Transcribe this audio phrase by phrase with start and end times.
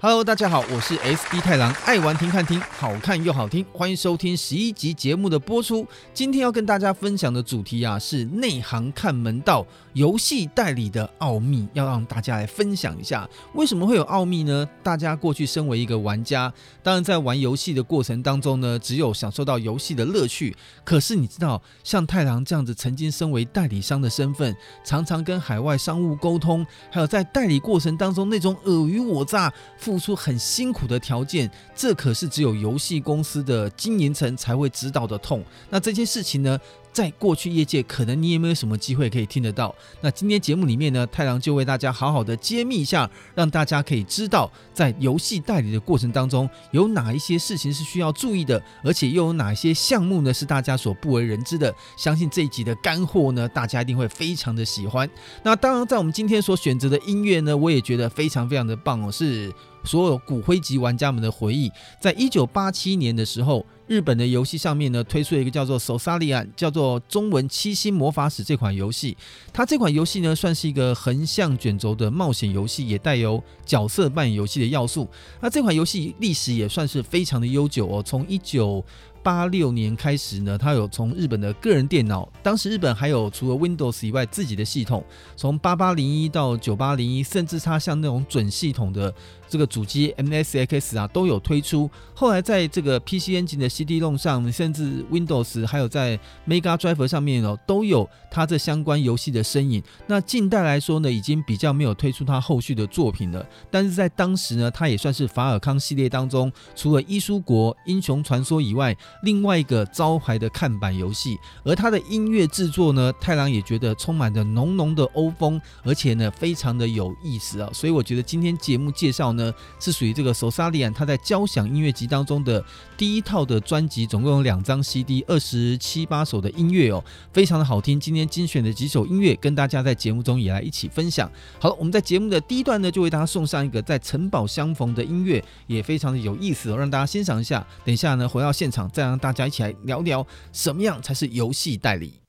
[0.00, 5.84] Hello，大家好，我是 SD 太郎，爱玩听看听，好看又好听，欢迎收听十一集节目的播出。
[6.14, 13.28] 今天要跟大家分享的主题啊，是内行看门道，游戏代理的奥秘，要让大家来分享一下。
[13.54, 14.64] 为什么会有奥秘呢？
[14.84, 20.56] 大家过去身为一个玩家，当然在玩游戏的过程当中呢，只有享受到游戏的乐趣。
[20.84, 29.52] 可是你知道，像太郎这样子，曾经身为代理商的身份，常常跟海外商务沟通，还有在代理过程当中那种尔虞我诈。
[29.88, 35.42] 付出很辛苦的条件，这可是只有游戏公司的经营层才会知道的痛。
[35.70, 36.60] 那这件事情呢，
[36.98, 39.72] 在过去业界可能你也没有什么机会可以听得到。
[40.00, 51.72] 那今天节目里面呢，太郎就为大家好好的揭秘一下，让大家可以知道，在游戏代理的过程当中，有哪一些事情是需要注意的，而且又有哪一些项目呢，是大家所不为人知的。
[51.96, 55.08] 相信这一集的干货呢，大家一定会非常的喜欢。
[55.44, 59.52] 那当然，在我们今天所选择的音乐呢，我也觉得非常非常的棒哦，是。
[59.84, 69.16] 所有骨灰级玩家们的回忆，在一九八七年的时候，日本的游戏上面呢，推出了一个叫做《手萨利案》，叫做中文《七星魔法使》这款游戏。
[69.50, 75.08] 它这款游戏呢，算是一个横向卷轴的冒险游戏，也带有角色扮演游戏的要素。
[75.40, 78.84] 那这款游戏历史也算是非常的悠久哦，从一九
[79.22, 85.02] 八六年开始呢，它有从日本的个人电脑，当时日本还有除了 Windows 以外自己的系统，
[85.34, 89.14] 从八八零一到九八零一，甚至它像那种准系统的。
[89.48, 99.82] 这个主机 MSX 啊都有推出，后来在这个 PC Engine 的 CD 弄上，甚至 Windows 还有在 Mega Drive 上面哦，都有它这相关游戏的身影。
[100.06, 103.46] 那近代来说呢，已经比较没有推出它后续的作品了。
[103.70, 111.38] 但是在当时呢，它也算是法尔康系列当中，除了伊苏国英雄传说以外，另外一个招牌的看板游戏。
[111.64, 117.70] 而它的音乐制作呢，太郎也觉得充满着浓浓的欧风，而且呢，非常的有意思啊。
[117.72, 119.50] 所以我觉得今天节目介绍呢。
[119.80, 122.62] 是属于这个手萨利安，他在交响音乐集当中的
[122.96, 127.98] 第一套的专辑，总共有两张 CD，二十七八首的音乐哦，非常的好听。
[127.98, 131.30] 今天精选的几首音乐，跟大家在节目中也来一起分享。
[131.58, 137.66] 好了，我们在节目的第一段呢，就为大家送上一个在城堡相逢的音乐，也非常的有意思哦，让大家欣赏一下。
[137.84, 142.27] 等一下呢，回到现场，再让大家一起来聊聊什么样才是游戏代理。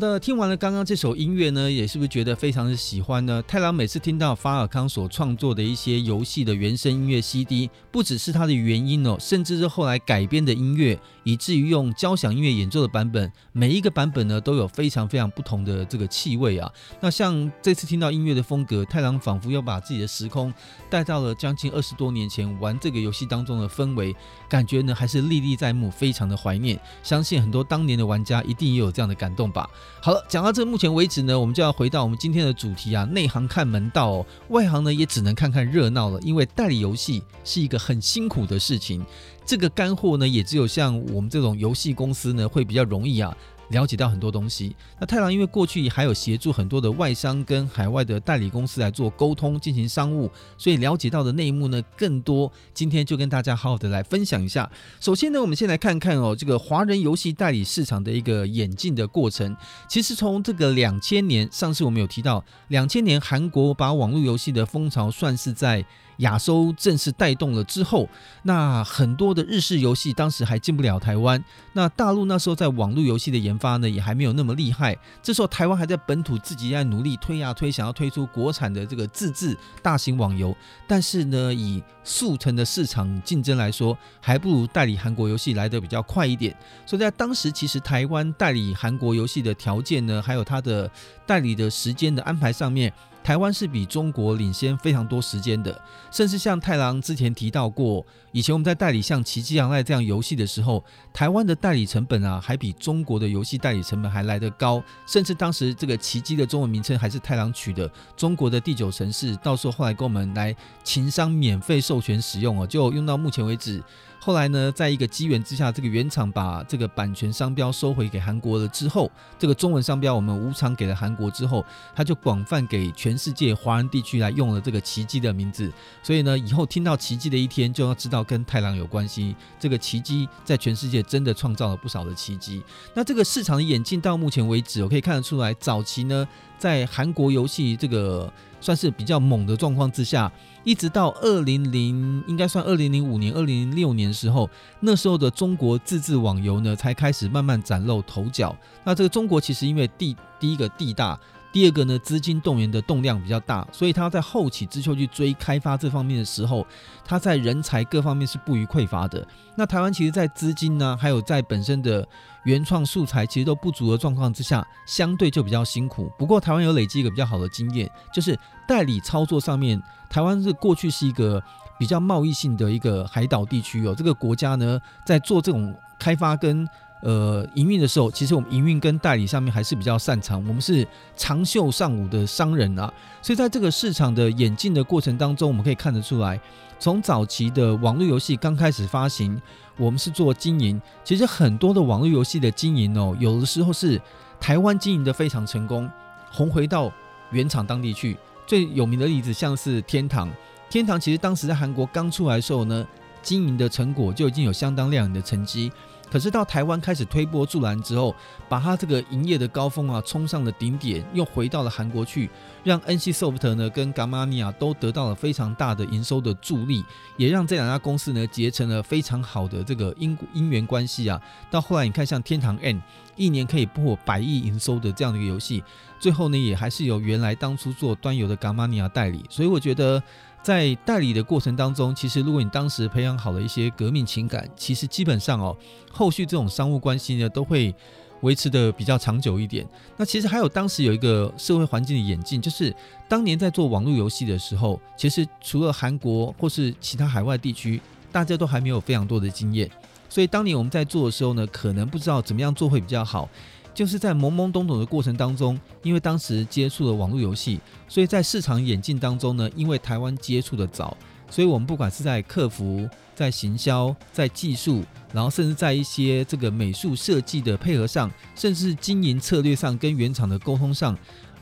[0.00, 3.42] 的，听完了刚刚这首音乐呢，也是不是觉得非常的喜欢呢？
[3.46, 16.72] 太郎每次听到法尔康所创作的一些游戏的原声音乐 CD，不只是它的原音哦，甚至是后来改编的音乐，以至于用交响音乐演奏的版本，每一个版本呢都有非常非常不同的这个气味啊。
[17.00, 20.52] 那像这次听到音乐的风格，太郎仿佛又把自己的时空
[20.88, 24.16] 带到了将近二十多年前玩这个游戏当中的氛围，
[24.48, 26.80] 感觉呢还是历历在目，非常的怀念。
[27.02, 29.68] 相信很多当年的玩家一定也有这样的感动吧。
[30.02, 39.04] 好了，讲到这目前为止呢，我们就要回到我们今天的主题啊，内行看门道，外行呢也只能看看热闹了，因为代理游戏是一个很辛苦的事情，
[39.44, 43.36] 这个干货呢也只有像我们这种游戏公司呢会比较容易啊。
[43.70, 44.76] 了解到很多东西。
[45.00, 52.50] 那太郎因为过去还有协助很多的外商跟海外的代理公司来做沟通，进行商务，所以了解到的内幕呢更多。
[52.74, 54.70] 今天就跟大家好好的来分享一下。
[55.00, 59.56] 首先呢，我们先来看看哦，这个华人游戏代理市场的一个演进的过程。
[59.88, 65.84] 其实从这个两千年，上次我们有提到，两千年韩国把网络游戏的风潮算是在。
[66.20, 68.06] 亚洲正式带动了之后，
[68.42, 71.42] 那很多的日式游戏当时还进不了台湾。
[71.72, 74.96] 那大陆那时候在网络游戏的研发呢，也还没有那么厉害。
[75.22, 80.56] 这时候台湾还在本土自己在努力推呀推，想要推出国产的这个自制大型网游。
[80.88, 86.56] 但是呢，以速成的市场竞争来说，还不如代理韩国游戏来得比较快一点。
[86.86, 90.90] 所以在当时，其实台湾代理韩国游戏的条件呢，还有它的
[91.26, 92.90] 代理的时间的安排上面。
[93.22, 95.80] 台湾是比中国领先非常多时间的，
[96.10, 100.82] 甚至像太郎之前提到过，以前我们在代理像《奇迹洋赖》这样游戏的时候，
[101.12, 113.82] 台湾的代理成本啊，还比中国的游戏代理成本还来得高，甚至当时这个“奇迹”的中文名称还是太郎取的，中国的第九城市，到时候后来跟我们来情商免费授权使用哦，就用到目前为止。
[114.22, 121.64] 后来呢，在一个机缘之下，这个原厂把这个版权商标收回给韩国了之后，这个中文商标我们无偿给了韩国之后，
[121.96, 125.72] 他就广泛给全世界华人地区来用了这个“奇迹”的名字。
[126.02, 129.34] 所以呢，以后听到“奇迹”的一天，就要知道跟太郎有关系。
[129.58, 132.62] 这个“奇迹”在全世界真的创造了不少的奇迹。
[132.92, 136.28] 那这个市场的演进到目前为止，我可以看得出来，早期呢，
[136.58, 138.30] 在韩国游戏这个
[138.60, 140.30] 算是比较猛的状况之下。
[140.62, 144.48] 一直到二零零，应该算二零零五年、二零零六年时候，
[144.80, 148.54] 那时候的中国自制网游呢，才开始慢慢崭露头角。
[148.84, 151.18] 那这个中国其实因为地第一个地大。
[151.52, 156.64] 第二个呢，资金动员的动量比较大，所以他在后起之秀去追开发这方面的时候，
[157.04, 159.26] 他在人才各方面是不虞匮乏的。
[159.56, 162.06] 那台湾其实，在资金呢，还有在本身的
[162.44, 166.10] 原创素材其实都不足的状况之下，相对就比较辛苦。
[166.18, 171.42] 不过台湾有累积一个比较好的经验，就是代理操作上面，台湾是过去是一个
[171.78, 176.66] 比较贸易性的一个海岛地区哦，这个国家呢，在做这种开发跟。
[177.02, 180.38] 呃，营运的时候，其实我们营运跟代理上面还是比较擅长。
[180.46, 180.86] 我们是
[181.16, 182.92] 长袖善舞的商人啊，
[183.22, 186.38] 所以在这个市场的演进的过程当中，我们可以看得出来，
[186.78, 189.40] 从早期的网络游戏刚开始发行，
[189.78, 190.80] 我们是做经营。
[191.02, 194.00] 其实很多的网络游戏的经营哦，有的时候是
[194.38, 195.90] 台湾经营的非常成功，
[196.30, 196.92] 红回到
[197.30, 198.16] 原厂当地去。
[198.46, 200.28] 最有名的例子像是天堂，
[200.68, 202.86] 天堂其实当时在韩国刚出来的时候呢，
[203.22, 205.72] 经营的成果就已经有相当亮眼的成绩。
[206.10, 208.14] 可是到台湾开始推波助澜之后，
[208.48, 212.28] 把他这个营业的高峰啊冲上了顶点，又回到了韩国去，
[212.64, 216.84] 让 NCSoft 呢跟 Gamania 都得到了非常大的营收的助力，
[217.16, 221.20] 也让这两家公司呢结成了非常好的这个因因缘关系啊。
[221.50, 222.82] 到后来你看，像天堂 N
[223.14, 225.62] 一年可以破百亿营收的这样的一个游戏，
[226.00, 230.02] 最后呢也还是由原来当初做端游的 Gamania 代理，所以我觉得。
[230.42, 235.56] 在代理的过程当中，其实如果你当时培养好了一些革命情感，其实基本上哦，
[235.92, 237.74] 后续这种商务关系呢，都会
[238.22, 239.66] 维持得比较长久一点。
[239.96, 242.74] 那其实还有当时有一个社会环境的演进，就是
[243.08, 247.80] 当年在做网络游戏的时候，其实除了韩国或是其他海外地区，
[248.10, 249.70] 大家都还没有非常多的经验，
[250.08, 253.28] 所以当年我们在做的时候呢，可能不知道怎么样做会比较好。
[253.72, 260.96] 就是在懵懵懂懂的过程当中，因为当时接触了网络游戏，所以在市场演进当中呢，因为台湾接触的早，
[261.30, 270.96] 所以我们不管是在客服、在行销、在技术，然后甚至在一些这个美术设计的配合上，甚至经营策略上跟原厂的沟通上，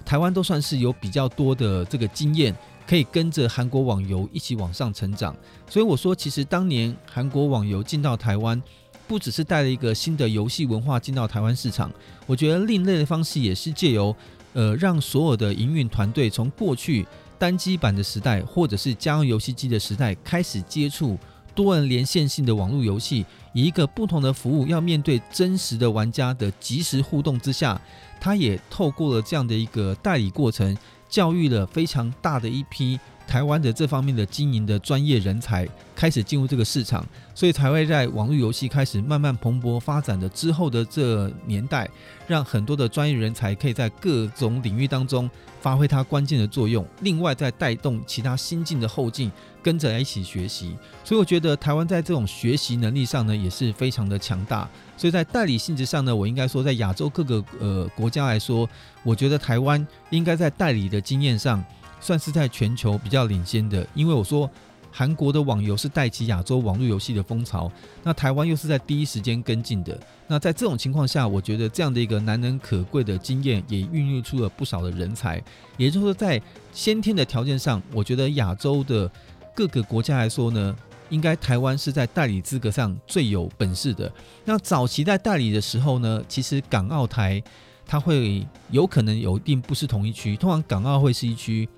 [0.05, 2.55] 台湾都算是有比较多的这个经验，
[2.87, 5.35] 可以跟着韩国网游一起往上成长。
[5.69, 8.63] 所以我说，其实当年韩国网游进到台湾。
[9.09, 11.91] 不只是带了一个新的游戏文化进到台湾市场，
[12.27, 14.15] 我觉得另类的方式也是借由，
[14.53, 17.07] 呃，让所有的营运团队从过去
[17.39, 21.19] 单机版的时代，或者是家用游戏机的时代开始接触
[21.55, 23.25] 多人连线性的网络游戏，
[23.55, 27.81] 以一个不同的服务，要面对真实的玩家的即时互动之下，
[28.21, 30.77] 他也透过了这样的一个代理过程，
[31.09, 33.01] 教育了非常大的一批。
[33.29, 41.87] 台湾的这方面的经营的专业人才开始进入这个市场，所以才会在网络游戏开始慢慢蓬勃发展的之后的这年代，
[42.27, 45.29] 让很多的专业人才可以在各种领域当中
[45.61, 46.83] 发挥它关键的作用。
[47.03, 49.31] 另外，再带动其他新进的后进
[49.63, 50.75] 跟着来一起学习。
[51.05, 54.67] 所以，我觉得台湾在这种学习能力上呢，也是非常的强大。
[54.97, 58.67] 所以在代理性质上呢，我应该说，在亚洲各个呃国家来说，
[59.03, 61.63] 我觉得台湾应该在代理的经验上。
[62.01, 64.51] 算是在全球比较领先的，因为我说
[64.91, 67.71] 韩国的网游是带起亚洲网络游戏的风潮，
[68.03, 69.99] 那台湾又是在第一时间跟进的。
[70.27, 75.43] 那在这种情况下，我觉得这样的一个难能可贵的经验，也孕育出了不少的人才。
[75.77, 76.41] 也就是说，在
[76.73, 79.11] 先天的条件上，我觉得亚洲的
[79.55, 80.75] 各个国家来说呢，
[81.11, 84.11] 应该台湾是在代理资格上最有本事的。
[84.45, 87.43] 那早期在代理的时候呢，其实港澳台
[87.87, 91.69] 它会有可能有一定不是同一区，通常港澳会是一区。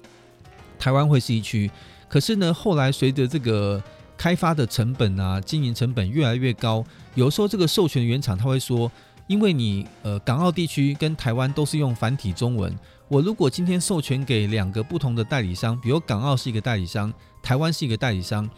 [0.81, 1.71] 台湾会是一区，
[2.09, 3.81] 可是呢，后来随着这个
[4.17, 6.83] 开发的成本啊，经营成本越来越高，
[7.15, 8.91] 有时候这个授权原厂他会说，
[9.27, 12.75] 因为你呃港澳地区跟台湾都是用繁体中文，
[13.09, 18.49] 我如果今天授权给两个不同的代理商，比如港澳是一个代理商，台湾是一个代理商，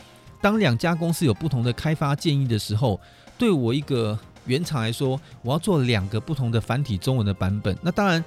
[0.41, 3.00] 当两家公司有不同的开发建议的时候，
[3.37, 8.25] 对我一个原厂来说，我要做两个不同的繁体中文的版本，那当然。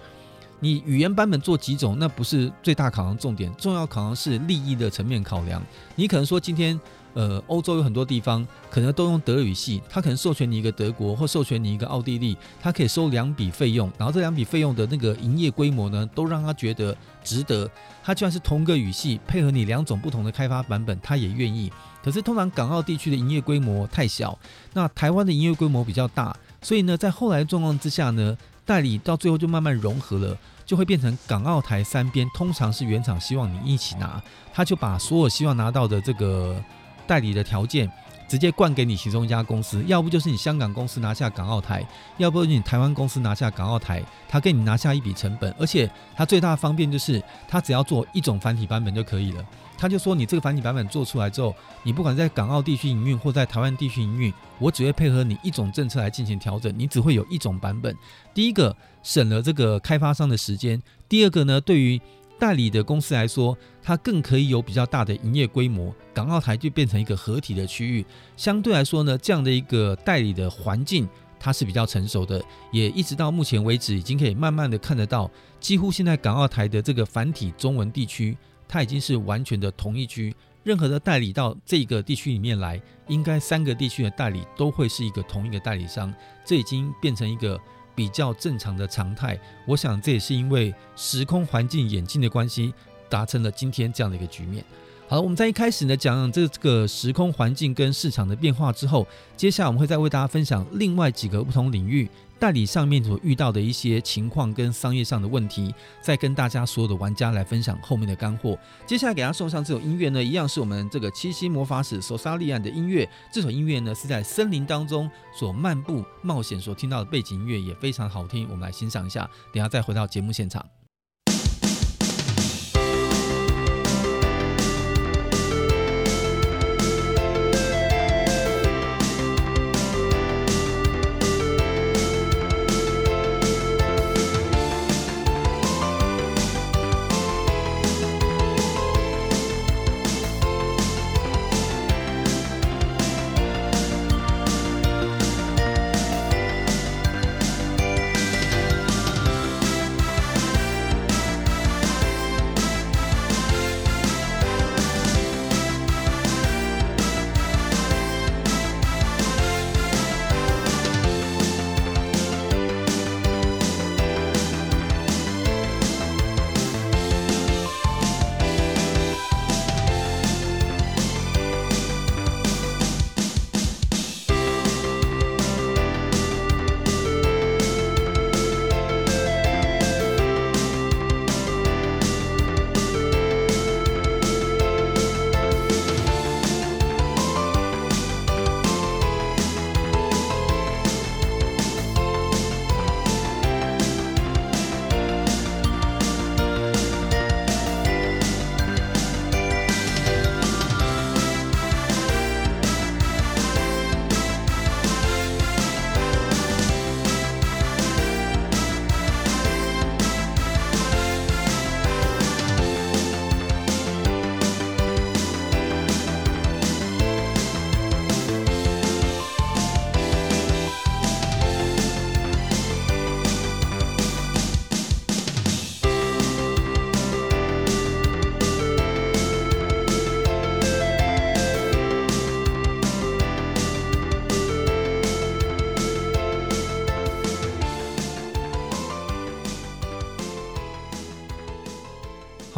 [0.59, 5.62] 你语言版本做几种，那不是最大考量重点，重要考量是利益的层面考量。
[5.95, 6.79] 你可能说今天，
[7.13, 17.69] 呃，欧洲有很多地方可能都用德语系，他可能授权你一个德国或授权你一个奥地利，他可以收两笔费用，然后这两笔费用的那个营业规模呢，都让他觉得值得。
[18.03, 21.71] 他就算是同个语系，配合你两种不同的开发版本，他也愿意。
[22.03, 24.38] 可是通常港澳地区的营业规模太小，
[24.74, 28.38] 那台湾的营业规模比较大，所以呢，在后来状况之下呢。
[28.65, 34.22] 代理到最后就慢慢融合了，就会变成港澳台三边，通常是原厂希望你一起拿，
[34.53, 36.62] 他就把所有希望拿到的这个
[37.05, 37.89] 代理的条件。
[38.27, 41.86] 直接灌给你其中一家公司，要不就是你香港公司拿下港澳台，
[42.17, 49.46] 要不你台湾公司拿下港澳台，他给你拿下一笔成本，而且他最大的方便就是他只要做一种繁体版本就可以了。
[49.77, 51.53] 他就说你这个繁体版本做出来之后，
[51.84, 57.94] 你不管在港澳地区营运或在台湾地区营运，我只会配合你一种政策来进行调整，你只会有一种版本。
[58.34, 62.01] 第一个省了这个开发商的时间，第二个呢，对于
[62.38, 68.06] 代理的公司来说，它更可以有比较大的营业规模，港澳台就变成一个合体的区域。
[68.36, 71.08] 相对来说呢，这样的一个代理的环境，
[71.39, 78.38] 它是比较成熟的，也一直到目前为止，已经可以慢慢的看得到，几乎现在港澳台的这个繁体中文地区，
[78.68, 80.36] 它已经是完全的同一区。
[80.63, 86.13] 任何的代理到这个地区里面来，应该三个地区的代理都会是一个同一个代理商，
[86.44, 87.60] 这已经变成一个。
[87.96, 92.74] 比较正常的常态，我想这也是因为时空环境演进的关系，
[93.10, 94.64] 达成了今天这样的一个局面。
[95.08, 102.10] 好了，我们在一开始呢讲讲这个时空环境跟市场的变化之后，接下来我们会再为大家分享另外几个不同领域。
[102.38, 108.58] 代理上面所遇到的一些情况跟商业上的问题，再跟大家所有的玩家来分享后面的干货。
[108.86, 113.10] 接下来给大家送上这首音乐呢，一样是我们这个七夕魔法使索萨利安的音乐。
[113.32, 118.48] 这首音乐呢是在森林当中所漫步冒险所听到的背景音乐，也非常好听。
[118.50, 120.85] 我们来欣赏一下，等下再回到节目现场。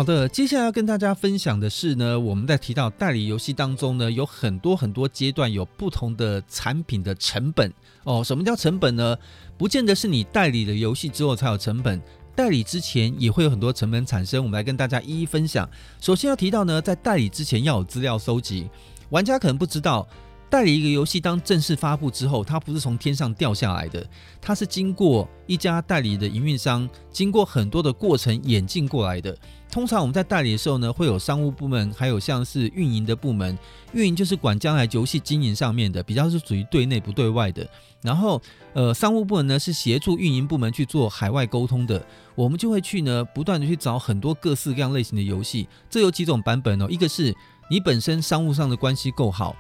[0.08, 7.72] 的，接下来要跟大家分享的是呢，我们在提到代理游戏当中呢，有很多很多阶段，有不同的产品的成本
[8.06, 8.24] 哦。
[8.24, 9.18] 什么叫成本呢？
[9.58, 12.02] 不见得是你代理了游戏之后才有成本，
[12.34, 14.42] 代理之前也会有很多成本产生。
[14.42, 15.70] 我们来跟大家一一分享。
[16.00, 18.70] 首先要提到呢，在代理之前要有资料收集，
[19.10, 20.08] 玩家可能不知道。
[20.50, 24.08] 代理一个游戏，当正式发布之后，它不是从天上掉下来的，
[24.42, 29.38] 它是经过一家代理的营运商，经过很多的过程演进过来的。
[29.70, 33.58] 通常我们在代理的时候呢，会有商务部门，还有像是运营的部门。
[33.92, 37.68] 运营就是管将来游戏经营上面的，比较是属于对内不对外的。
[38.02, 38.42] 然后，
[38.74, 42.02] 呃，商务部门呢是协助运营部门去做海外沟通的。
[42.36, 45.68] 我们就会去呢，不断的去找很多各式各样类型的游戏。
[45.90, 47.36] 这有几种版本哦，一个是
[47.70, 49.54] 你本身商务上的关系够好。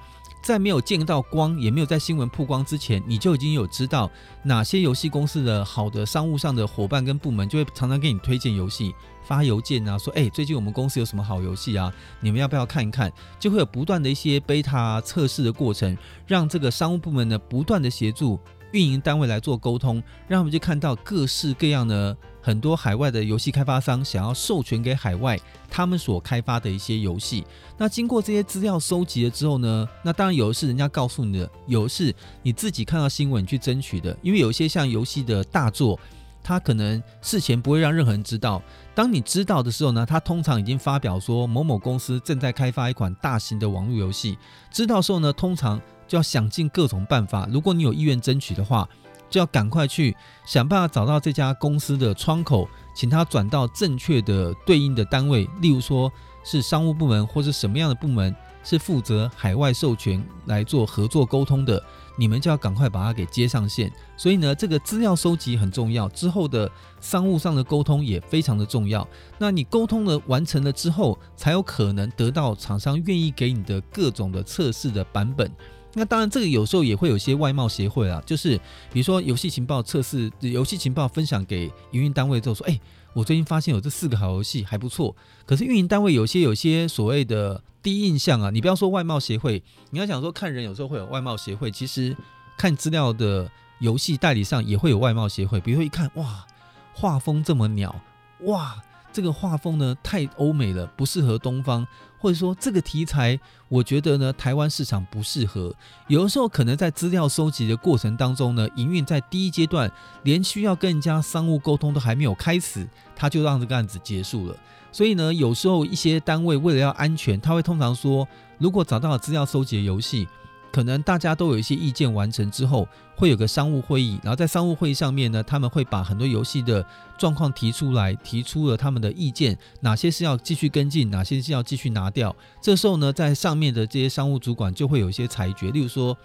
[0.47, 4.09] 在没有见到光，也没有在新闻曝光之前，你就已经有知道
[4.43, 11.91] 哪些游戏公司的好的商务上的伙伴跟部门，就会常常给你推荐游戏，发邮件啊，说，哎，最近我们公司有什么好游戏啊？
[12.21, 13.11] 你们要不要看一看？
[13.37, 18.39] 就会有不断的一些 beta 测试的过程，让这个商务部门呢不断的协助
[18.71, 22.15] 运营单位来做沟通，让他们去看到各式各样的。
[22.39, 25.37] 很多海外的游戏开发商想要授权给海外
[25.69, 27.43] 他们所开发的一些游戏，
[27.77, 34.17] 那经过这些资料收集了之后呢，那当然有的是人家告诉你的，有的是你自己看到新闻去争取的。
[34.21, 35.99] 因为有一些像游戏的大作，
[36.41, 38.63] 它可能事前不会让任何人知道。
[38.97, 44.35] 当你知道的时候呢，他通常已经发表说某某公司正在开发一款大型的网络游戏。
[44.71, 47.47] 知道时候呢，通常就要想尽各种办法。
[47.51, 48.89] 如果你有意愿争取的话。
[49.29, 56.09] 就要赶快去想办法找到这家公司的窗口，请他转到正确的对应的单位，例如说
[56.45, 61.83] 是商务部门或是什么样的部门是负责海外授权来做合作沟通的，
[62.17, 63.89] 你们就要赶快把它给接上线。
[64.17, 69.07] 所以呢，这个资料收集很重要，之后的商务上的沟通也非常的重要。
[69.37, 75.49] 那你沟通了完成了之后，才有可能得到厂商愿意给你的各种的测试的版本。
[75.93, 78.55] 那当然，这个有时候也会有些外贸协会啊，就是
[78.91, 82.79] 比如说游戏情报测试、游戏情报分享给营运单位之后说，哎，
[83.13, 85.15] 我最近发现有这四个好游戏还不错。
[85.45, 92.13] 可是运营单位有些有些所谓的第一印象啊，你不要说外贸协会，你要想说看人有时候会有外贸协会，其实
[92.57, 95.61] 看资料的游戏代理上也会有外贸协会。
[95.61, 96.45] 比如说一看，哇，
[96.93, 97.95] 画风这么鸟，
[98.41, 98.75] 哇。
[99.13, 101.87] 这个画风呢太欧美了，不适合东方，
[102.19, 105.73] 或者说这个题材，我觉得呢台湾市场不适合。
[106.07, 109.89] 有的时候可能在资料收集的过程当中呢，营运在第一阶段
[110.23, 114.55] 连需要跟人家商务沟通都还没有开始，他就让这个案子结束了。
[114.97, 120.27] 所以呢，有时候一些单位为了要安全，他会通常说，如果找到了资料收集的游戏。
[120.71, 126.83] 可能大家都有一些意见，完成之后会有个商务会议，然后在商务会议上面呢，他们会把很多游戏的
[127.15, 132.35] 状况提出来，提出了他们的意见，哪些是要继续跟进，哪些是要继续拿掉。
[132.59, 136.17] 这时候呢，在上面的这些商务主管就会有一些裁决，例如说，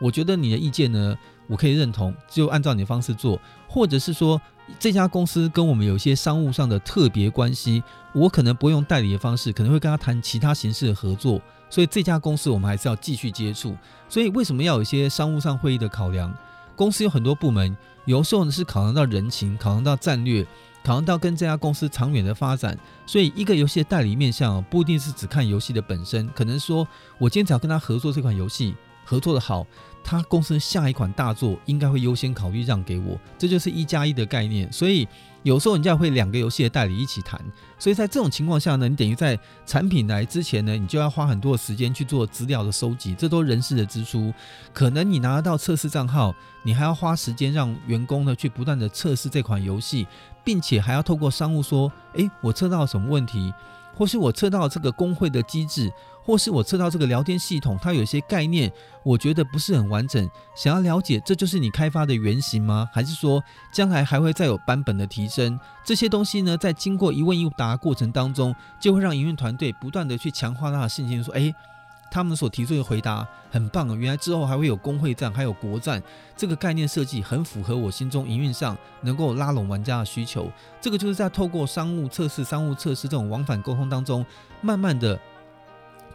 [0.00, 4.40] 我觉得你的意见呢，我可以认同，就按照你的方式做，或者是说
[4.78, 7.82] 这家公司跟我们有一些商务上的特别关系，
[8.12, 11.40] 我可能不用代理的方式，可能会跟他谈其他形式的合作。
[11.70, 13.76] 所以这家公司我们还是要继续接触。
[14.08, 16.32] 所以为什么要有一些商务上会议的考量？
[16.76, 20.44] 公司有很多部门，有时候呢是考量到人情，考量到战略，
[20.82, 22.78] 考量到跟这家公司长远的发展。
[23.06, 26.86] 所以一个游戏的代理面向不一定是只看游戏的本身，可能说
[27.18, 29.66] 我今天只要跟他合作这款游戏，合作的好。
[30.04, 34.70] 他公司下一款大作应该会优先考虑让给我，这就是一加一的概念。
[34.72, 35.06] 所以
[35.42, 37.40] 有时候人家会两个游戏的代理一起谈。
[37.78, 44.32] 所以在这种情况下呢，你等于在产品来之前呢，你就要花很多的时间去做资料的收集，这都人事的支出。
[44.72, 50.06] 可能你拿得到测试账号，你还要花时间让员工呢去不断的测试这款游戏，
[50.44, 53.52] 并且还要透过商务说，诶，我测到什么问题，
[53.94, 55.90] 或是我测到这个工会的机制。
[56.24, 62.88] 或是我测到这个聊天系统，它有一些概念，我觉得不是很完整，想要了解这就是你开发的原型吗？
[62.92, 65.58] 还是说将来还会再有版本的提升？
[65.84, 71.54] 这些东西呢，在经过一问一答过程当中，就会让营运团队不断的去强化他的信心，说，诶。
[72.14, 73.94] 他们所提出的回答很棒啊！
[73.94, 76.02] 原来之后还会有公会战，还有国战，
[76.36, 80.52] 这个概念设计很符合我心中营运上能够拉拢玩家的需求。
[80.78, 84.22] 这个就是在透过商务测试、商务测试这种往返沟通当中，
[84.60, 85.18] 慢慢的。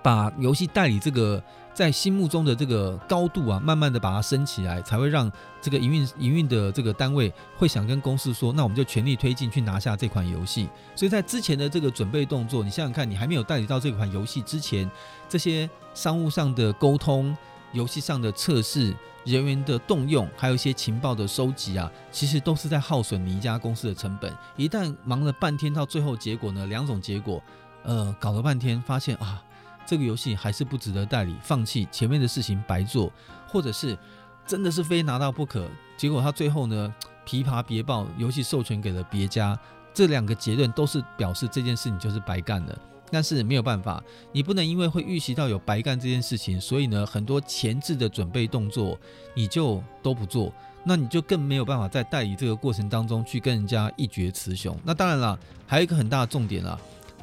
[0.08, 1.44] 把游戏代理这个
[1.74, 5.30] 在心目中的这个高度啊，慢慢的把它升起来，才会让
[5.62, 10.70] 这个营运营运的这个单位会想跟公司说，那我们就全力推进去拿下这款游戏。
[10.96, 14.90] 所以在之前的这个准备动作，你想想看，你还没有代理到这款游戏之前，
[15.28, 17.36] 这些商务上的沟通。
[17.74, 24.34] 游戏上的测试、人员的动用，还有一些情报的收集啊，其实都是在耗损你一家公司的成本。
[24.56, 27.44] 一旦忙了半天，到最后结果呢，两种结果，
[27.84, 29.44] 呃，搞了半天发现啊，
[29.88, 33.12] 这个游戏还是不值得代理，放弃前面的事情白做，
[33.48, 33.98] 或者是
[34.46, 36.94] 真的是非拿到不可，结果他最后呢，
[37.26, 39.58] 琵琶别抱，游戏授权给了别家，
[39.94, 42.78] 这两个结论都是表示这件事情就是白干了。
[43.10, 49.00] 但是没有办法，你不能因为会预习到有白干这件事情，所以呢，很多前置的准备动作
[49.34, 54.78] 你就都不做，那你就更没有办法在代理这个过程当中去跟人家一决雌雄。
[54.84, 56.78] 那当然了，还有一个很大的重点啊，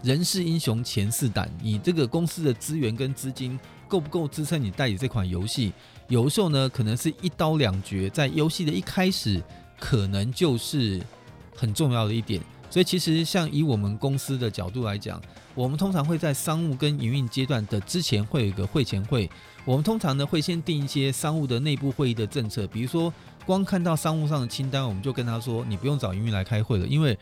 [0.05, 5.73] 人是英雄钱是胆，你这个公司的资源跟资金够不够支撑你代理这款游戏？
[6.09, 9.43] 有时候呢，可能是一刀两决，在游戏的一开始，
[9.81, 11.01] 可能就是
[11.57, 12.38] 很重要的一点。
[12.69, 15.19] 所以其实像以我们公司的角度来讲，
[15.55, 19.31] 我们通常会在商务跟营运阶段的之前会有一个会前会。
[19.64, 23.11] 我们通常呢会先定一些商务的内部会议的政策，比如说
[23.47, 27.19] 光看到商务上的清单，我们就跟他说，你不用找营运来开会了，因为。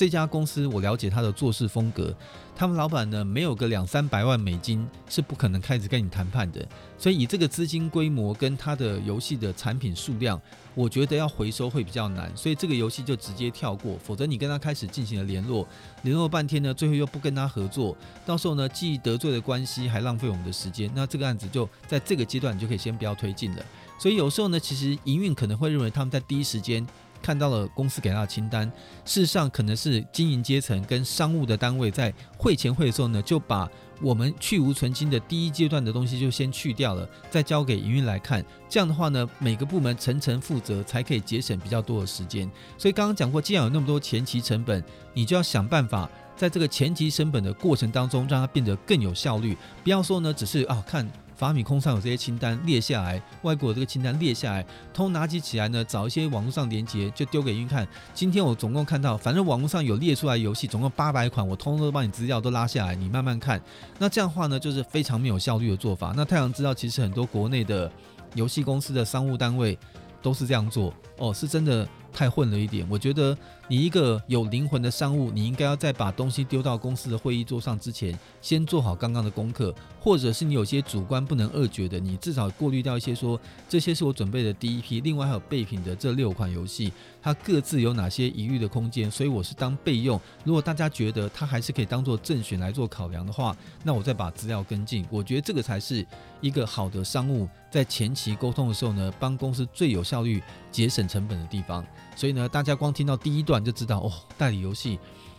[0.00, 2.16] 这家公司我了解他的做事风格，
[2.56, 10.40] 他们老板呢没有个两三百万美金是不可能开始跟你谈判的，所以以这个资金规模跟他的游戏的产品数量，
[10.74, 15.68] 我觉得要回收会比较难，所以这个游戏就直接跳过，否则你跟他开始进行了联络，
[16.00, 23.62] 联络半天呢，最后又不跟他合作，到时候呢既得罪了关系，还浪费我们的时间，那这个案子就在这个阶段你就可以先不要推进了。
[23.98, 26.86] 所以有时候呢，其实营运可能会认为他们在第一时间。
[27.22, 28.66] 看到了公司给他的清单，
[29.04, 33.68] 事实上可能是经营阶层跟商务的单位在会前会的时候呢，就把
[34.00, 38.44] 我们去无存菁的第一阶段的东西就先去掉了，再交给营运来看。
[38.68, 42.50] 这样的话呢，每个部门层层负责，才可以节省比较多的时间。
[42.78, 49.56] 所以刚刚讲过，既然有那么多前期成本，你就要想办法在这个前期成本的过程当中，让它变得更有效率。
[49.84, 51.06] 不要说呢，只是啊看。
[51.40, 57.88] 法米空上有这些清单列下来，外国有这个清单列下来，通拿起起来呢，找一些网络上连接就丢给云看。
[58.12, 63.58] 今天我总共看到，反正网络上有列出来游戏，总共八百款，我通通都帮你资料都拉下来，你慢慢看。
[63.98, 66.12] 那这样的话呢，就是非常没有效率的做法。
[66.14, 67.90] 那太阳知道，其实很多国内的
[68.34, 69.78] 游戏公司的商务单位
[70.20, 71.88] 都是这样做哦，是真的。
[72.12, 73.38] 太混了一点，我觉得
[73.70, 90.20] 你一个有灵魂的商务，你应该要在把东西丢到公司的会议桌上之前，先做好刚刚的功课，或者是你有些主观不能二决的，你至少过滤掉一些说，这些是我准备的第一批，另外还有备品的这六款游戏，它各自有哪些疑虑的空间，所以我是当备用。
[90.44, 95.06] 如果大家觉得它还是可以当做正选来做考量的话，那我再把资料跟进。
[95.10, 96.06] 我觉得这个才是
[96.40, 101.84] 一个好的商务在前期沟通的时候呢，帮公司最有效率、节省成本的地方。
[102.16, 104.98] 所以呢，大家光听到第一段就知道哦，代理游戏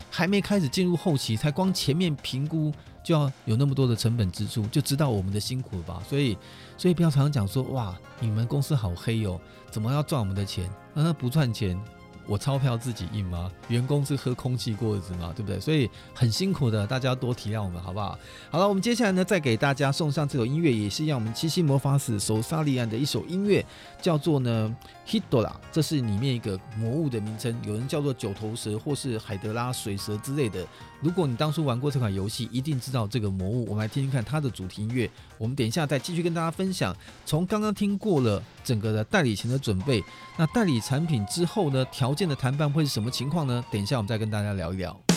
[0.09, 2.71] 还没开始进入后期，才光前面评估
[3.03, 6.03] 就要有那么多的成本支出，就知道我们的辛苦了吧？
[6.07, 6.37] 所以，
[6.77, 9.39] 所以不要常常讲说哇，你们公司好黑哦，
[9.71, 10.69] 怎么要赚我们的钱？
[10.93, 11.80] 那他不赚钱。
[12.27, 13.51] 我钞票自己印吗？
[13.67, 15.34] 员工是喝空气过日子吗？
[15.36, 15.60] 对不对？
[15.60, 18.17] 所以很辛苦的，大家多体谅我们，好不好？
[18.49, 23.65] 好了，我们接下来呢，再给大家送上这首音乐，也是让我们七夕魔法使手萨利安的一首音乐，
[24.01, 24.73] 叫做呢
[25.06, 30.65] Hitola，这是里面一个魔物的名称，有人叫做九头蛇或是海德拉水蛇之类的。
[31.01, 33.65] 如果你当初玩过这款游戏，一定知道这个魔物。
[33.65, 35.09] 我们来听听看它的主题音乐。
[35.39, 36.95] 我们等一下再继续跟大家分享。
[37.25, 40.03] 从刚刚听过了整个的代理前的准备，
[40.37, 43.65] 那代理产品之后呢，条件的谈判会是什么情况呢？
[43.71, 45.11] 等一下我们再跟大家聊一聊。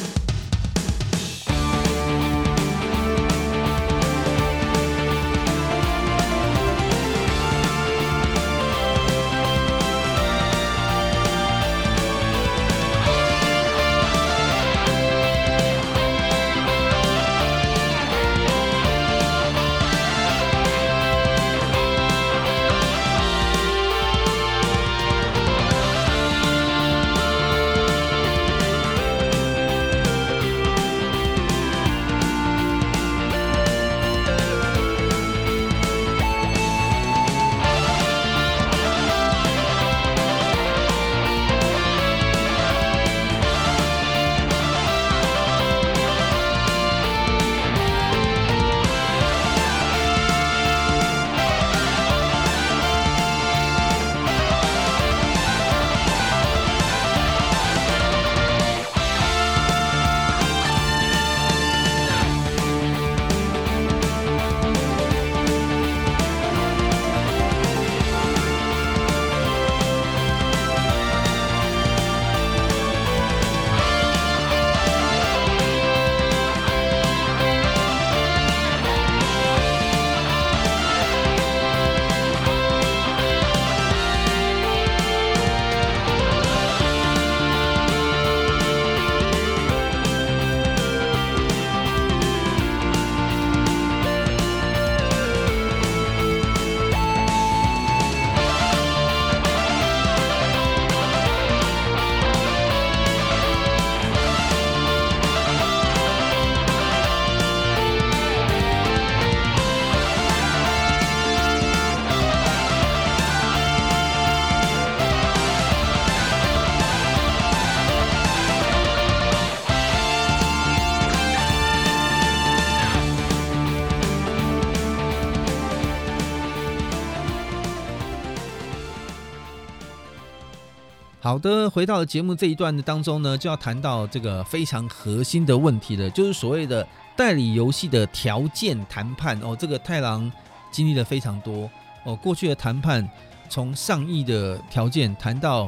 [131.25, 139.57] 好的，回到节目这一段的当中呢，就要谈到这个非常核心的问题了，就是所谓的代理游戏的条件谈判哦。
[139.59, 140.31] 这个太郎
[140.71, 141.71] 经历了非常多
[142.05, 143.09] 哦，过去的谈判
[143.49, 145.67] 从上亿的条件谈到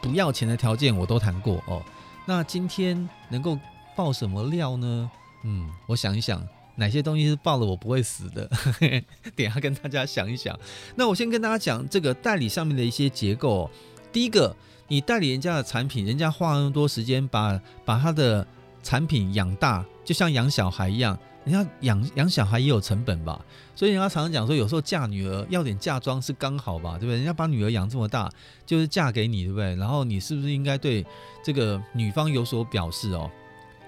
[0.00, 1.82] 不要钱的条件，我都谈过哦。
[2.24, 3.58] 那今天能够
[3.96, 5.10] 爆什么料呢？
[5.42, 6.40] 嗯，我想一想，
[6.76, 8.48] 哪些东西是爆了我不会死的？
[9.34, 10.56] 等下跟大家想一想。
[10.94, 13.70] 那我先跟大家讲这个代理上面的一些结构哦。
[14.12, 14.54] 第一个。
[14.92, 18.46] 你代理人家的产品，人家花那么多时间把把他的
[18.82, 21.18] 产品养大，就像养小孩一样。
[21.46, 23.42] 人家养养小孩也有成本吧？
[23.74, 27.16] 所以人家常常讲说，有时候嫁女儿要点嫁妆是刚好吧，对不对？
[27.16, 28.30] 人家把女儿养这么大，
[28.66, 29.74] 就是嫁给你，对不对？
[29.76, 31.02] 然后你是不是应该对
[31.42, 33.30] 这个女方有所表示哦？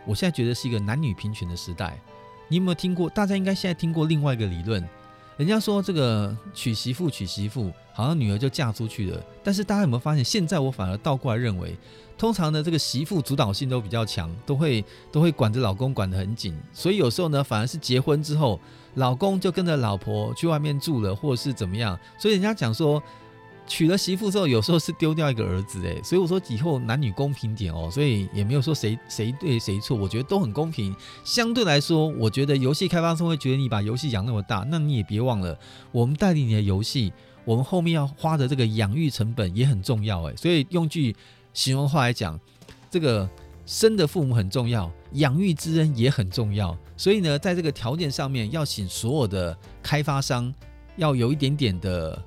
[0.06, 2.00] 我现在觉得是一个男女平权的时代。
[2.48, 3.10] 你有没有听过？
[3.10, 4.82] 大家应该现在听过另外一个理论。
[5.36, 9.20] 人家说这个娶媳妇娶媳妇，好像女儿就嫁出去了。
[9.42, 11.76] 但是大家有没有发现，现在我反而倒过来认为，
[12.16, 16.56] 通常呢这个媳妇主导性都比较强，都会 都会管着老公管得很紧。
[16.72, 18.60] 所以有时候呢，反而是结婚之后，
[18.94, 21.98] 老公就跟着老婆去外面住了，或者是怎么样。
[22.18, 23.02] 所以人家讲说。
[23.66, 30.94] 娶了媳妇之后，有时候是丢掉一个儿子诶，所以我说以后男女公平点哦，所以也没有说谁谁对谁错，我觉得都很公平。
[31.24, 35.58] 相对来说，我觉得游戏开发商会觉得你把游戏养那么大，那你也别忘了，
[35.92, 37.10] 我们代理你的游戏，
[37.46, 40.36] 我们后面要花的这个养育成本也很重要诶。
[40.36, 41.16] 所以用句
[41.54, 42.38] 形容话来讲，
[42.90, 43.28] 这个
[43.64, 46.76] 生的父母很重要，养育之恩也很重要。
[46.98, 50.52] 所以呢，在这个条件上面，要请所有的开发商
[50.96, 52.22] 要有一点点的。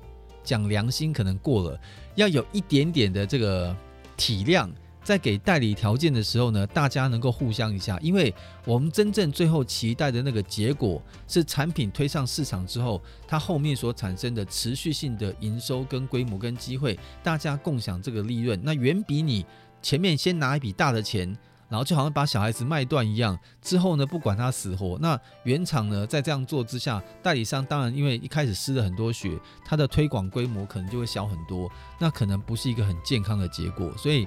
[0.48, 1.78] 讲良心可能过了，
[2.14, 3.76] 要有一点点的这个
[4.16, 4.70] 体谅，
[5.04, 8.34] 在给代理条件的时候呢，大家能够互相一下，因为
[8.64, 19.44] 我们真正最后期待的那个结果是产品推上市场之后，它后面所产生的持续性的营收跟规模跟机会，大家共享这个利润，那远比你
[19.82, 21.36] 前面先拿一笔大的钱。
[21.68, 34.26] 然后就好像把小孩子卖断一样，之后呢，不管他死活，那原厂呢，在这样做之下，代理商当然因为一开始失了很多血，他的推广规模可能就会小很多，那可能不是一个很健康的结果，所以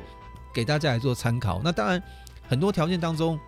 [0.54, 1.60] 给大家来做参考。
[1.64, 2.02] 那当然，
[2.48, 3.40] 很多条件当中，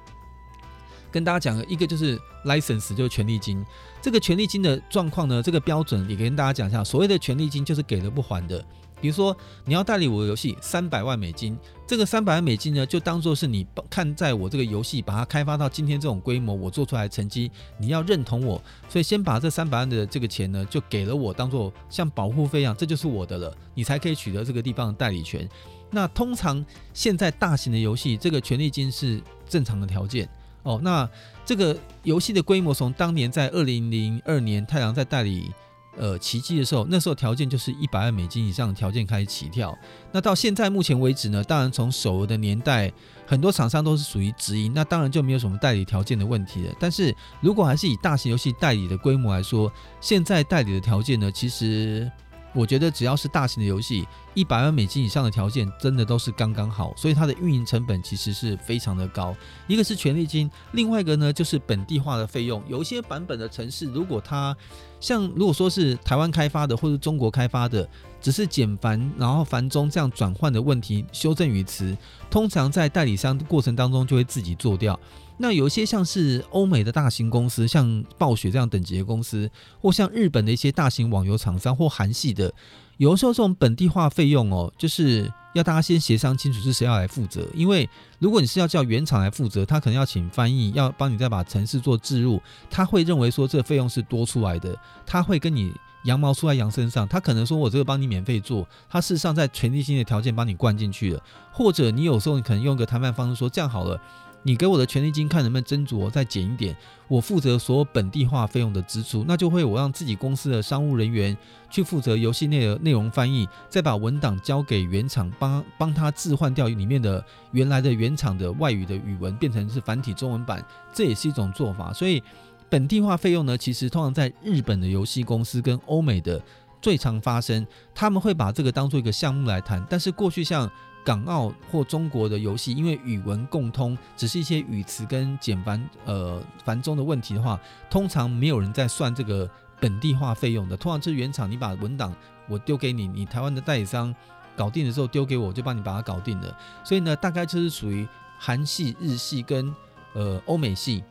[1.12, 3.64] 跟大家讲的一个就是 license，就是权利金。
[4.02, 6.84] 这个权利金的状况呢，这个标准也跟大家讲一下。
[6.84, 8.66] 所谓的权利金就是给了不还的。
[9.04, 9.36] 比如说，
[9.66, 25.46] 你要代理我的游戏三百万美金，这个三百万美金呢，就当做是你看在我这个游戏把它开发到今天这种规模，我做出来的成绩，你要认同我，所以先把这三百万的这个钱呢，就给了我，当做像保护费一样，这就是我的了，你才可以取得这个地方的代理权。
[25.92, 30.30] 那通常现在大型的游戏，这个权利金是正常的条件
[30.64, 30.80] 哦。
[30.82, 31.10] 那
[31.46, 35.52] 这个游戏的规模从当年在二零零二年太郎在代理。
[35.96, 39.78] 呃，奇迹的时候，那时候条件就是一百万美金以上的条件开始起跳。
[40.12, 42.92] 那到现在目前为止呢，当然从手游的年代，
[43.28, 46.74] 很多厂商都是属于直营，那当然就没有什么代理条件的问题了。
[46.80, 52.12] 但是如果还是以大型游戏代理的规模来说，现在代理的条件呢，其实。
[52.56, 59.36] 我觉得只要是大型的游戏，一百万美金以上的条件真的都是刚刚好，所以它的运营成本其实是非常的高。
[59.68, 62.64] 一个是权利金，另外一个呢就是本地化的费用。
[62.68, 64.56] 有一些版本的城市，如果它
[65.04, 67.86] 像如果说是台湾开发的或者中国开发的，
[68.22, 71.94] 只是简繁然后繁中这样转换的问题，修正语词，
[72.32, 74.98] 通常在代理商的过程当中就会自己做掉。
[75.44, 79.52] 那有一些像是欧美的大型公司，像暴雪这样等级的公司，
[79.82, 82.50] 或像日本的一些大型网游厂商，或韩系的，
[82.96, 87.46] 有的时候这种本地化费用哦，就是要大家先协商清楚是谁要来负责。
[87.54, 94.74] 因为如果你是要叫原厂来负责，他可能要请翻译，要帮你再把程式做置入，他会认为说这个费用是多出来的，
[95.06, 95.74] 他会跟你
[96.06, 104.00] 羊毛出在羊身上，他可能说我这个帮你免费做，他事实上在权利金的条件帮你灌进去了，或者你有时候你可能用个谈判方式说这样好了。
[104.46, 106.76] 你给我的权利金看能不能斟酌再减一点，
[107.08, 111.36] 我负责所有本地化费用的支出，那就会我让自己公司的商务人员
[111.70, 121.94] 去负责游戏内的内容翻译，再把文档交给原厂帮帮他置换掉里面的原来的原厂的外语的语文变成是繁体中文版，这也是一种做法。
[121.94, 122.22] 所以
[122.70, 126.42] 本地化费用呢，其实通常在日本的游戏公司跟欧美的
[126.82, 130.70] 最常发生，他们会把这个当做一个项目来谈，但是过去像。
[131.04, 140.78] 港澳或中国的游戏，因为语文共通，只是一些语词跟简繁呃繁中的问题的话，通常没有人在算这个本地化费用的。
[140.78, 142.16] 通常就是原厂，你把文档
[142.48, 144.16] 我丢给你，你台湾的代理商
[144.56, 146.58] 搞定的时候丢给我，我就帮你把它搞定了。
[146.84, 148.08] 所以呢，大概就是属于
[148.40, 149.74] 韩系、日系跟
[150.14, 151.04] 呃欧美系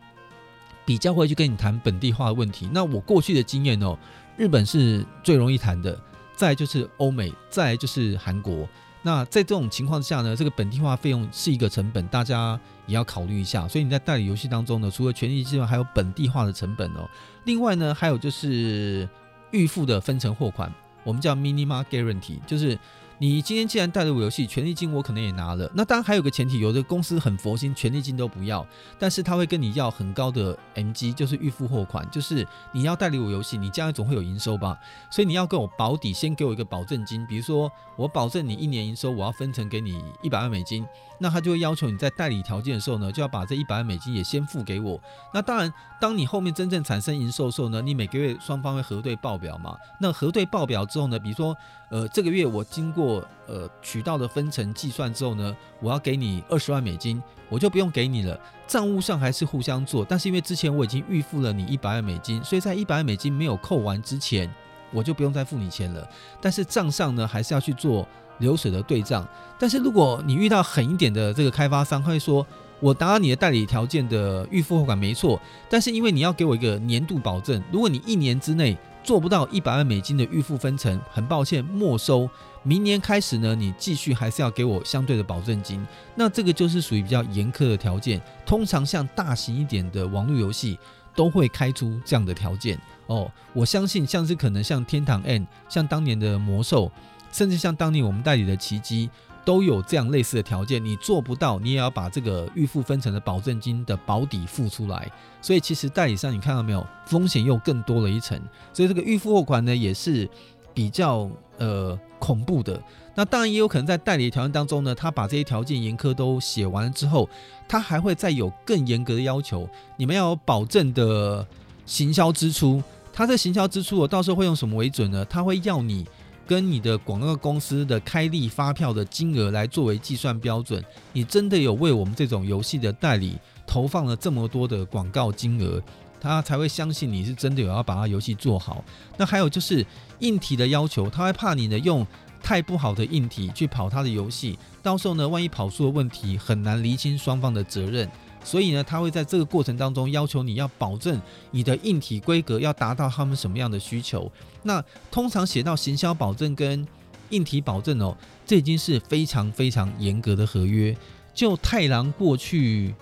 [0.87, 2.69] 比较会去跟你谈本地化的问题。
[2.73, 3.99] 那我过去的经验哦，
[4.39, 6.01] 日本是最容易谈的，
[6.35, 8.67] 再就是欧美，再就是韩国。
[9.03, 13.69] 那在这种情况下呢，这个本地化费用是一个成本，大家也要考虑一下。
[13.69, 17.09] 所以你在代理游戏当中呢，除了权益之外，还有本地化的成本哦。
[17.45, 19.09] 另外呢，还有就是
[19.51, 20.73] 预付的分成货款，
[21.05, 22.79] 我们叫 minimum guarantee，就是。
[23.23, 25.71] 你今天既然代理我游戏，权利金我可能也拿了。
[25.75, 28.67] 那当然还有个前提，有的公司很佛心，权利金都不要，
[28.99, 34.77] 但是他会跟你要很高的 MG，就是预付货款，就是你要代理我游戏，你将来总会有营收吧，
[35.09, 40.85] 所以你要跟我保底，先给我一个保证金，比如说我保证你一年营收，我要分成给你一百万美金。
[41.21, 45.01] 那他就会要求你在代理条件的时候呢，就要把这一百万美金也先付给我。
[45.33, 49.79] 那当然，当你后面真正产生营收的时候呢，你每个月双方会核对报表嘛。
[50.01, 51.57] 那核对报表之后呢，比如说，
[51.91, 53.12] 呃，这个月我经过
[53.47, 58.39] 呃渠道的分成计算之后呢，我要给你二十万美金，我就不用给你了。
[58.67, 64.49] 账务上还是互相做，但是因为之前我已经预付了你一百万美金，所以在一百万美金没有扣完之前，
[64.93, 66.09] 我就不用再付你钱了。
[66.41, 68.07] 但是账上呢，还是要去做。
[68.39, 72.45] 流水的对账，但是如果你遇到狠一点的这个开发商，他会说
[72.81, 82.29] 我达到你的代理条件的预付货款没错，但是因为你要给我一个年度保证，如果你一年之内做不到一百万美金的预付分成，很抱歉没收。
[82.63, 85.85] 明年开始呢，你继续还是要给我相对的保证金。
[86.15, 90.79] 那这个就是属于比较严苛的条件，通常像大型一点的网络游戏
[91.15, 93.31] 都会开出这样的条件哦。
[93.53, 96.91] 我相信像是可能像天堂 N，像当年的魔兽。
[97.33, 99.09] 甚至像当年我们代理的奇迹，
[99.45, 105.11] 都有这样类似的条件，你做不到，你也要把这个预付分成的保证金的保底付出来。
[105.41, 108.41] 所以其实代理商，你看到没有，风险又更多了一层。
[108.73, 110.29] 所以这个预付货款呢，也是
[110.73, 111.29] 比较
[111.59, 112.81] 呃恐怖的。
[113.15, 117.29] 那当然也有可能在代理的条件当中呢，他把这些条件严苛都写完了之后，
[117.69, 121.47] 他还会再有更严格的要求，你们要有保证的
[121.85, 122.83] 行销支出。
[123.13, 125.25] 他这行销支出，我到时候会用什么为准呢？
[125.27, 126.07] 他会要你。
[126.53, 130.85] 跟你的广告公司的开立发票的金额来作为计算标准，
[131.15, 135.83] 你真的有为我们这种游戏的代理投放了这么多的广告金额，
[136.21, 138.85] 他才会相信你是真的有要把他游戏做好。
[139.17, 139.87] 那还有就是
[140.19, 142.07] 硬体的要求，他会怕你呢用
[142.43, 148.07] 太不好的硬体去跑他的游戏，到时候呢万一跑出了问题，很难厘清双方的责任。
[148.45, 154.31] 所以呢，他会在这个过程当中要求你要保证你的硬体规格要达到他们什么样的需求。
[154.63, 156.87] 那通常写到行销保证跟
[157.31, 160.97] 硬体保证哦，这已经是非常非常严格的合约。
[161.35, 162.95] 就太郎过去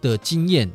[0.00, 0.70] 的经验，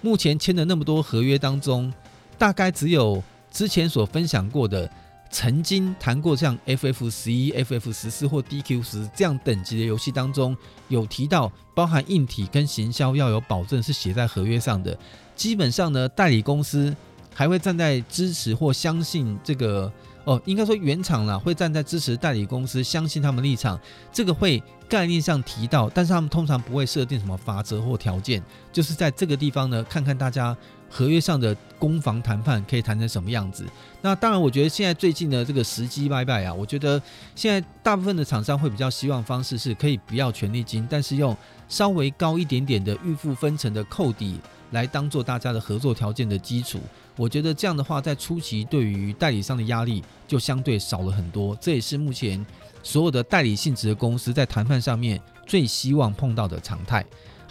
[0.00, 1.92] 目前签的那么多合约当中，
[2.36, 4.90] 大概只有之前所分享过的。
[5.32, 10.54] 曾经谈过像 FF 十一、FF 十四或 DQ 十这样等级的游戏当中，
[10.88, 14.96] 有提到包含硬体跟行销要有保证是写在合约上的。
[15.34, 16.94] 基本上呢，代理公司
[17.34, 19.90] 还会站在支持或相信这个
[20.24, 23.80] 哦，应该说原厂啦会站在支持代理公司，相信他们立场。
[24.12, 30.54] 这个会概念上提到，但是他们通常不会设定什么法则或条件，就是在这个地方呢，看看大家。
[30.94, 33.64] 合约上的攻防谈判可以谈成什么样子？
[34.02, 37.00] 那当然，我觉得现在最近的这个时机拜拜啊，我觉得
[37.34, 41.34] 现在大部分的厂商会比较希望方式是可以不要权利金，但是用
[41.66, 44.38] 稍微高一点点的预付分成的扣抵
[44.72, 46.78] 来当做大家的合作条件的基础。
[47.16, 51.56] 我觉得这样的话，在初期对于代理商的压力就相对少了很多。
[51.58, 52.44] 这也是目前
[52.82, 57.02] 所有的代理性质的公司在谈判上面最希望碰到的常态。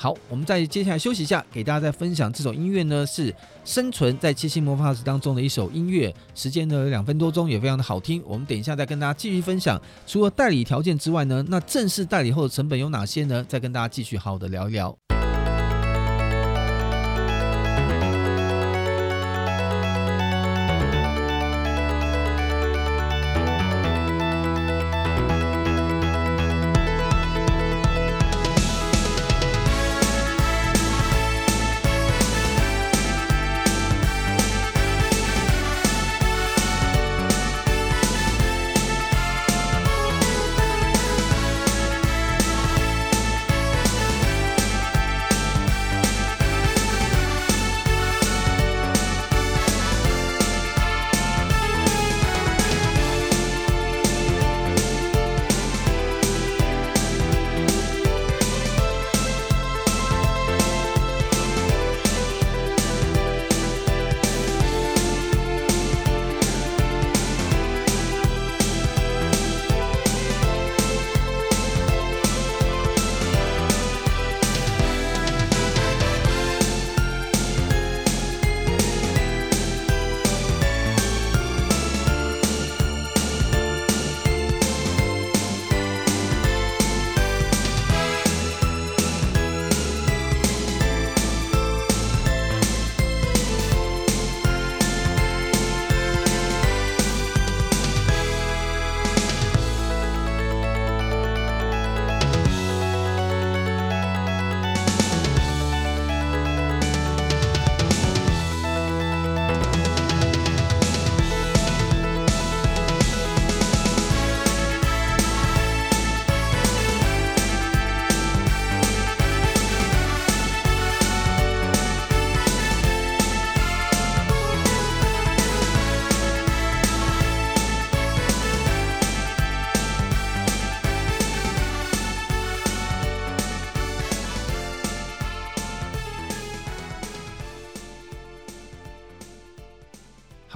[0.01, 3.31] 好，我们再接下来休息一下，给大家再分享这首音乐呢，是
[3.63, 8.19] 生存在七星魔法石当中的一首音乐，时间呢有两分多钟，也非常的好听。
[8.25, 9.79] 我们等一下再跟大家继续分享。
[10.07, 13.45] 除了代理条件之外呢，那正式代理后的成本有哪些呢？
[13.47, 14.97] 再跟大家继续好好的聊一聊。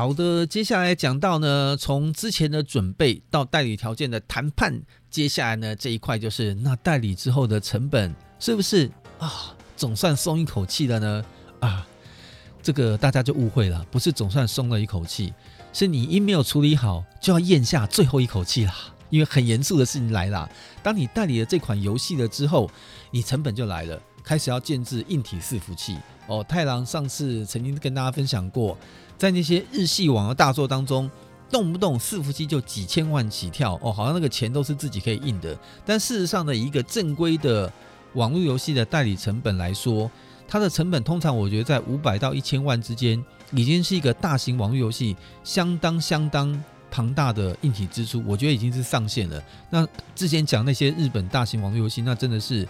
[0.05, 8.87] 好的，接下来讲到呢，从之前的准备到代理条件的谈判，接下来呢这一块就是那代理之后的成本是不是
[9.17, 9.55] 啊？
[9.75, 11.25] 总算松一口气了呢？
[11.59, 11.87] 啊，
[12.61, 15.33] 这个大家就误会了，不是总算松了一口气，
[15.73, 18.75] 是你一没有处理好，就要咽下最后一口气啦。
[19.09, 20.47] 因为很严肃的事情来了，
[20.83, 22.69] 当你代理了这款游戏了之后，
[23.09, 25.97] 你成本就来了，开始要建置硬体伺服器
[26.27, 26.45] 哦。
[26.47, 28.77] 太郎上次曾经跟大家分享过。
[29.17, 31.09] 在那些日系网游大作当中，
[31.49, 35.57] 动不动伺服器就几千万起跳哦，好像那个钱都是自己可以印的。
[35.85, 37.71] 但事实上呢，一个正规的
[38.13, 40.09] 网络游戏的代理成本来说，
[40.47, 49.41] 它的成本通常我觉得在五百到一千万之间，已经是一个大型网络游戏相当相当庞大的硬体支出，我觉得已经是上限了。
[49.69, 52.67] 那之前讲那些日本大型网络游戏，那真的是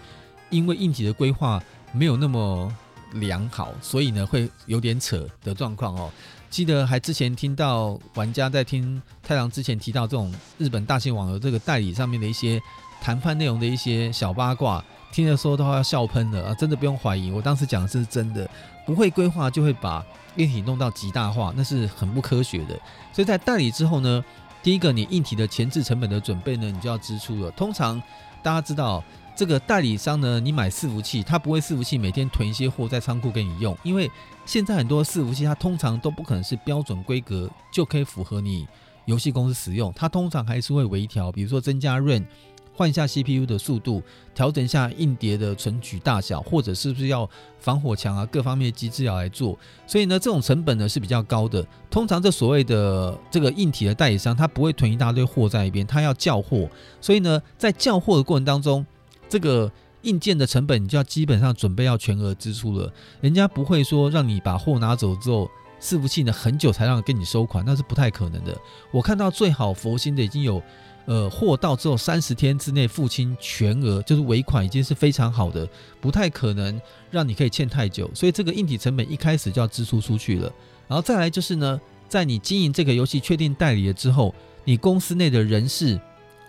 [0.50, 2.74] 因为硬体的规划没有那么
[3.14, 6.12] 良好，所以呢会有点扯的状况哦。
[6.56, 12.62] 记得还之前听到玩家在听太郎之前提到这种日本大型网游这个代理上面的一些
[13.02, 14.82] 谈判内容的一些小八卦，
[15.12, 16.56] 听的时候都要笑喷了啊！
[16.56, 18.50] 真的不用怀疑，我当时讲的是真的，
[18.86, 20.02] 不会规划就会把
[20.38, 22.80] 硬体弄到极大化，那是很不科学的。
[23.12, 24.24] 所以在代理之后呢，
[24.64, 27.52] 第一个你硬体的前置成本的准备呢，你就要支出了。
[27.52, 28.02] 通常
[28.42, 29.04] 大家知道。
[29.38, 34.10] 这个代理商呢，你买伺服器，他不会伺服器每天囤一些货在仓库给你用，因为
[34.46, 38.68] 现在很多伺服器它通常都不可能是标准规格就可以符合你
[39.06, 42.26] 游戏公司使用，它通常还是会微调，比如说增加润
[42.74, 44.02] 换一下 CPU 的速度，
[44.34, 47.30] 调整一下硬碟的存取大小，或者是不是要
[47.60, 51.66] 防火墙啊，各方面的机制要来做，所以呢，这种成本呢是比较高的。
[51.90, 56.70] 通常这所谓的这个硬体的代理商，他不会囤一大堆货在一边，他要叫货，
[57.00, 58.86] 所以呢，在叫货的过程当中。
[59.28, 59.70] 这个
[60.06, 62.92] 硬件的成本，你就要基本上准备要全额支出了。
[63.20, 65.50] 人家不会说让你把货拿走之后，
[65.82, 68.56] 伺服器呢很久才让跟你收款，那是不太可能的。
[68.92, 70.62] 我看到最好佛心的已经有，
[71.06, 75.68] 呃，货到之后三十天之内付清全额，就是尾款已经是非常好的，
[76.00, 76.80] 不太可能
[77.12, 78.10] 让你可以欠太久。
[78.14, 80.52] 所以这个硬体成本一开始就要支出出去了。
[80.88, 84.34] 然后再来就是呢，在你经营这个游戏确定代理了之后，
[84.64, 86.00] 你公司内的人事，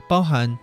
[0.08, 0.56] 包含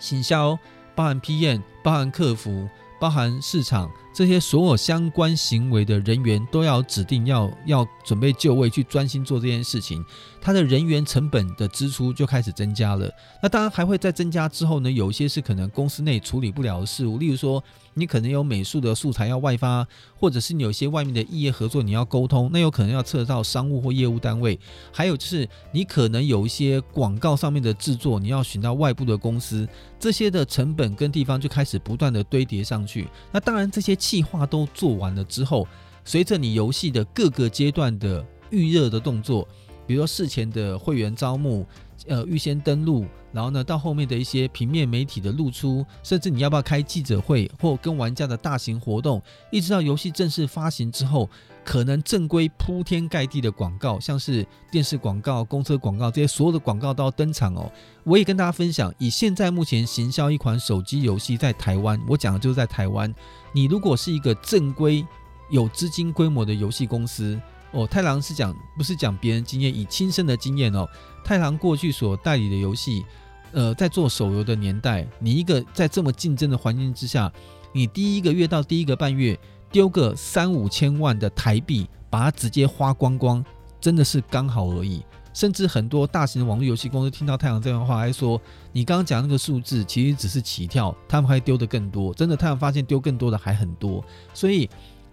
[0.00, 0.58] 行销。
[0.98, 2.68] 包含 PM，包含客服，
[2.98, 10.04] 包含市场，这些所有相关行为的人员都要指定要要准备就位去专心做这件事情，
[10.40, 13.08] 他的人员成本的支出就开始增加了。
[13.40, 17.62] 那当然还会再增加之后呢，有一些是可能公司内处理不了的事务，例如说。
[17.94, 19.84] 你可能有美术的素材要外发，
[20.14, 24.56] 或者是你有些外面的异业合作你要沟通，那有可能要涉及到商务或业务单位。
[24.92, 29.68] 还有就是你可能有一些广告上面的制作，你要寻到外部的公司，
[29.98, 33.08] 这些的成本跟地方就开始不断的堆叠上去。
[33.32, 35.66] 那当然这些计划都做完了之后，
[36.04, 39.46] 随着你游戏的各个阶段的预热的动作，
[39.86, 41.66] 比如说事前的会员招募。
[42.06, 49.20] 呃，预先登录，然后呢，到后面的一些平面媒体的露出，甚至你要不要开记者会或跟玩家的大型活动，
[49.50, 51.28] 一直到游戏正式发行之后，
[51.68, 57.70] 可能正规铺天盖地的广告，像是电视广告、公车广告这些所有的广告都要登场哦。
[58.04, 63.14] 我也跟大家分享，以现在目前行销一款手机游戏在台湾，我讲的就是在台湾，
[63.52, 65.06] 你如果是一个正规
[65.50, 67.38] 有资金规模的游戏公司。
[67.72, 70.88] 哦，太郎是讲不是讲别人经验，以亲身的经验哦。
[71.22, 73.04] 太郎过去所代理的游戏，
[73.52, 77.30] 呃，在做手游的年代，你一个在这么竞争的环境之下，
[77.74, 79.38] 你第一个月到第一个半月
[79.70, 83.44] 丢个三五千万的台币，把它直接花光光，
[83.80, 85.02] 真的是刚好而已。
[85.34, 88.40] 甚至很多大型的网络游戏公司听到太阳这样话，还说
[88.72, 92.12] 你刚刚讲那个数字其实只是起跳，他们还丢的更多。
[92.14, 94.04] 真的，太阳发现丢更多的还很多，
[94.34, 94.68] 所以。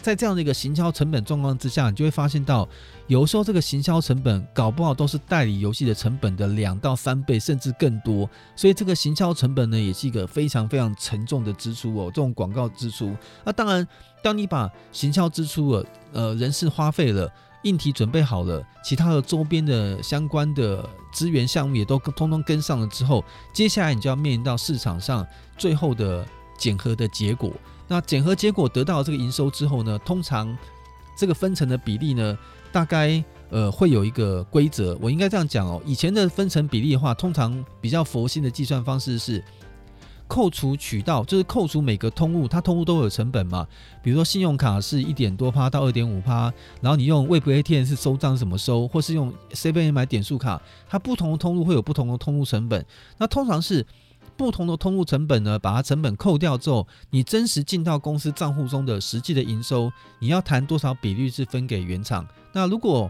[0.06, 2.70] 在这样的一个行销成本状况之下，你就会发现到，
[3.08, 8.30] 有时候这个行销成本搞不好都是代理游戏的成本的两到三倍，甚至更多。
[8.56, 12.12] 所以这个行销成本呢，也是一个非常非常沉重的支出哦。
[12.14, 13.88] 这种广告支出，那当然，
[14.22, 17.28] 当你把行销支出了，呃，人事花费了，
[17.64, 25.26] 硬体准备好了，其他的周边的相关的资源项目也都通通跟上了之后，接下来你就要面临到市场上
[25.58, 26.24] 最后的
[26.60, 27.52] 检核的结果。
[27.88, 30.58] 那检核结果得到这个营收之后呢，通常
[31.18, 32.38] 这个分成的比例呢，
[32.72, 34.98] 大概呃会有一个规则。
[35.00, 39.44] 我应该这样讲哦，以前的分成比例的话，通常比较佛心的计算方式是
[40.28, 43.68] 扣除渠道，就是扣除每个通路，它通路都有成本嘛。
[44.02, 50.60] 比如说信用卡是一点多趴到二点五趴，然后你用 Web ATM 是收账怎么收，或是用 7AM 买点数卡，
[50.90, 52.84] 它不同的通路会有不同的通路成本。
[53.20, 53.86] 那通常是。
[54.38, 62.28] 不同的通路成本呢，把它成本扣掉之后，你真实进到公司账户中的实际的营收，你要谈多少比率是分给原厂？
[62.52, 63.10] 那如果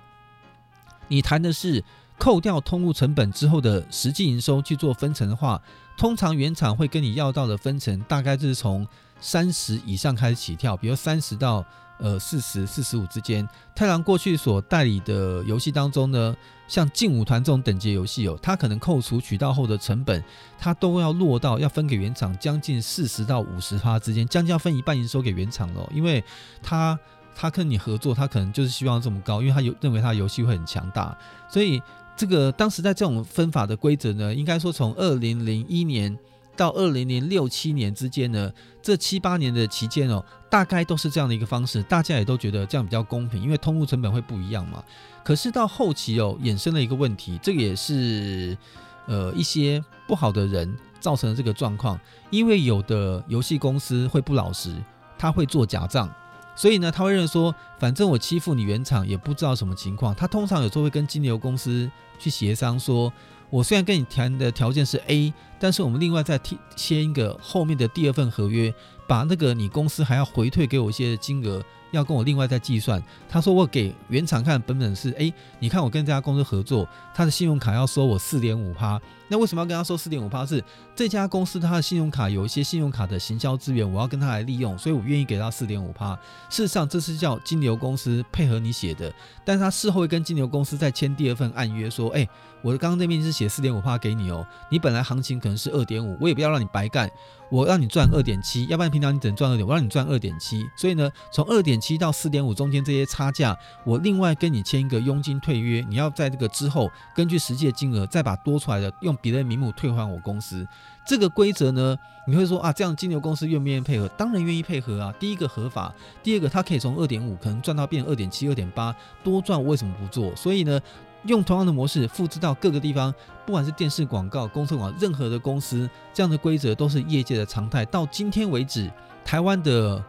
[1.08, 1.84] 你谈的是
[2.18, 5.62] 扣掉通路成本之后的实际营收去做分成的话，
[5.98, 8.88] 通常原厂会跟你要到的分成大概就是从
[9.20, 11.66] 三十以上开始起跳，比如三十到
[12.00, 13.48] 呃四十四十五之间。
[13.76, 16.36] 太郎过去所代理的游戏当中呢，
[16.68, 20.24] 像劲舞团这种等级游戏哦，它可能扣除渠道后的成本，
[20.58, 26.24] 它都要落到要分给原厂将近四十到五十趴之间，将近要分一半营收给原厂了，因为
[26.62, 26.98] 它。
[27.38, 31.14] 他跟你合作，他可能就是希望这么高，因为他有认为他游戏会很强大，
[31.50, 31.82] 所以
[32.16, 36.18] 这个当时在这种分法的规则呢，应该说从二零零一年
[36.56, 38.52] 到二零零六七年之间呢，
[38.82, 44.84] 这七八年的期间哦，大概都是这样的一个方式，大家也都觉得这样比较公平，因为通路成本会不一样嘛。
[45.24, 48.58] 可是到后期哦，衍生了一个问题，这个也是
[49.06, 52.00] 呃一些不好的人造成了这个状况，
[52.30, 54.76] 因为有的游戏公司会不老实，
[55.18, 56.10] 他会做假账。
[56.58, 60.16] 所以呢，他会认为说，反正我欺负你原厂也不知道什么情况。
[60.16, 63.12] 他通常有时候会跟金流公司去协商，说
[63.50, 66.40] 我虽然跟你谈的条件是 A，但是我们另外再
[66.76, 68.74] 签一个后面的第二份合约，
[69.08, 71.64] 把那个你公司还要回退给我一些金额。
[71.92, 79.00] 要跟我另外再计算，他说我给原厂看本本是，哎，你看我跟这家公司合作，他的信用卡要收我四点五趴，
[79.30, 80.46] 那为什么要跟他收四点五趴？
[80.46, 80.62] 是
[80.94, 86.14] 这家公司他的信用卡有一些信用卡的行销资源，我要跟他来利用，所以我愿意给他四点五趴。
[86.50, 89.14] 事实上这是叫金流公司配合你写的，
[89.46, 92.28] 但他事后会跟金流公司再签第二份案约，说，哎，
[92.62, 97.10] 我的刚刚那边是写四点五趴给你哦，你本来行情可能是二点五，我也不要让你白干。
[97.52, 110.66] 我让你赚二点七，要不然平常你只能赚二点，我让你赚二点七，所以呢，从二点七到四点五中间这些差价，我另外跟你签一个佣金退约，你要在这个之后根据实际的金额再把多出来的用别的名目退还我公司。
[111.06, 114.08] 这个规则呢，你会说啊，这样金牛公司愿不愿意配合？
[114.18, 115.14] 当然愿意配合啊。
[115.20, 115.94] 第一个合法，
[116.24, 120.34] 第二个他可以从二点五可能赚到变二点七、二点八，多赚我为什么不做？
[120.38, 120.80] 所以呢。
[121.28, 123.14] 用同样的模式复制到各个地方，
[123.46, 127.84] 不管是电视广告、公司广，任何的公司，这样的规则都是业界的常态。
[127.86, 128.92] 到今天为止，
[129.24, 130.04] 台湾的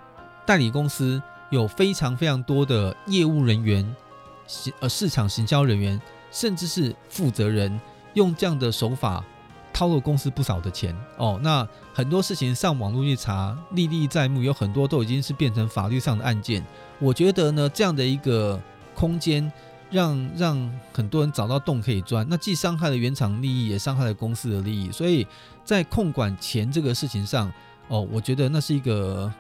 [0.45, 3.97] 代理公司有非常非常多的业务人员、
[4.81, 6.01] 呃市场行销人员，
[6.31, 7.81] 甚至是负责人，
[8.15, 9.25] 用这样的手法
[9.73, 11.41] 掏了公司不少的钱哦。
[11.43, 16.63] 那很多事情上网络去查，历历在目，有很多都已经是变成法律上的案件。
[16.99, 18.61] 我觉得呢，这样的一个
[18.95, 19.51] 空间。
[19.91, 24.91] 让让很多人找到洞可以钻，那既伤害了原厂利益，也伤害了公司的利益。
[24.91, 25.27] 所以
[25.65, 27.53] 在控管钱这个事情上，
[27.89, 29.33] 哦，我觉得那是一个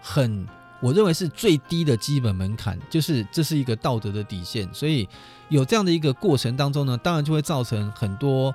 [0.00, 0.46] 很，
[0.80, 4.68] 我认为是最低的基本门槛，就是这是一个道德的底线。
[4.72, 5.08] 所以
[5.48, 8.54] 有这样的一个过程当中呢，当然就会造成很多。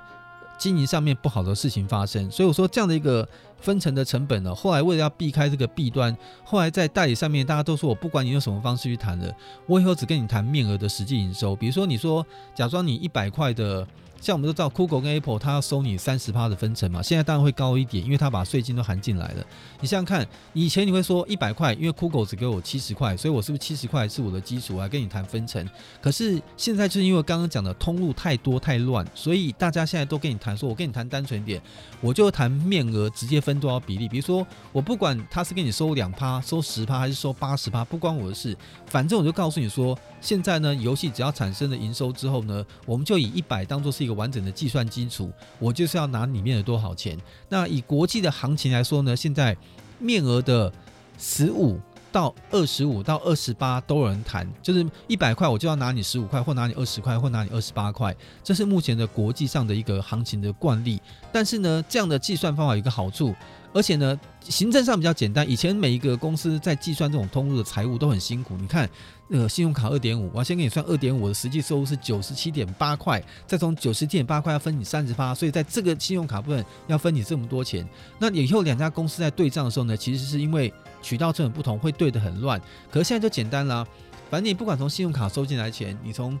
[0.58, 3.28] 经营上面不好的事情发生，所以我说这样的一个
[3.60, 9.34] 分成的成本呢，后来为了要避开这个弊端，后来在代理上面，大家都说我不管你用什么方式去谈了，
[9.66, 11.54] 我以后只跟你谈面额的实际营收。
[11.54, 12.24] 比如说你说，
[12.54, 13.86] 假装你一百块的。
[14.24, 19.44] 像我们都知道，Google 跟 Apple，它要收你三十趴的分成嘛，现在当然会高一点，因为它把税金都含进来了。
[19.82, 25.68] 你想想看，以前你会说一百块，因为 Google 只给我七十块，所以我是不是七十块是我的基础，我来跟你谈分成？
[26.00, 31.60] 可是现在就是因为刚刚讲的通路太多太乱，所以大家现在都跟你谈说，我跟你谈单纯点，
[32.00, 34.08] 我就谈面额直接分多少比例。
[34.08, 38.56] 比如说，我不管他是跟你收两趴、收十趴还是收八十趴，不关我的事，
[38.86, 44.13] 反正我就告诉你说，现在呢，游戏只要产生了营收之后呢，我们就以一百当做是一个。
[44.14, 47.18] 完整的计算基础，我就是要拿里面的多少钱。
[47.48, 49.56] 那以国际的行情来说呢，现在
[49.98, 50.72] 面额的
[51.18, 51.78] 十五
[52.10, 61.00] 到二十五到二十八都有人谈，就是一百块我就要拿你十五块，或拿你二十块，或拿你二十八块，这是目前的国际上的一个行情的惯例。
[61.32, 63.34] 但是呢，这样的计算方法有一个好处。
[63.74, 65.48] 而且呢，行政上比较简单。
[65.50, 68.56] 以前每一个公司在计算这种通路的财务都很辛苦。
[68.56, 68.88] 你看，
[69.28, 77.86] 呃，信用卡二点五，我要先给你算二点五的实际收入是九十七点八块，再从九十七点八块要分你三十八，所以在这个信用卡部分要分你这么多钱。
[78.18, 80.72] 那以后两家公司在对账的时候呢，其实是因为
[81.02, 82.60] 渠道成本不同，会对得很乱。
[82.92, 83.84] 可是现在就简单了，
[84.30, 86.38] 反正你不管从信用卡收进来钱，你从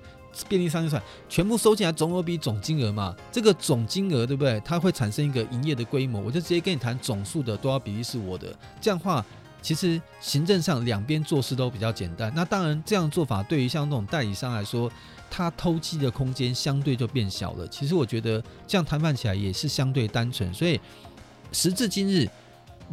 [0.48, 4.60] 便利商店算，全部收进来总额比总金额嘛，这个总金额对不对？
[4.64, 8.54] 它会产生一个营业的规模，我就直接跟你谈总数的多少比例是我的。
[8.80, 9.24] 这样的话，
[9.62, 12.32] 其实行政上两边做事都比较简单。
[12.34, 14.90] 那当然，这样做法对于像那种代理商来说，
[15.30, 17.66] 他偷鸡的空间相对就变小了。
[17.68, 20.52] 其实我觉得这样谈判起来也是相对单纯。
[20.52, 20.80] 所以
[21.52, 22.28] 时至今日。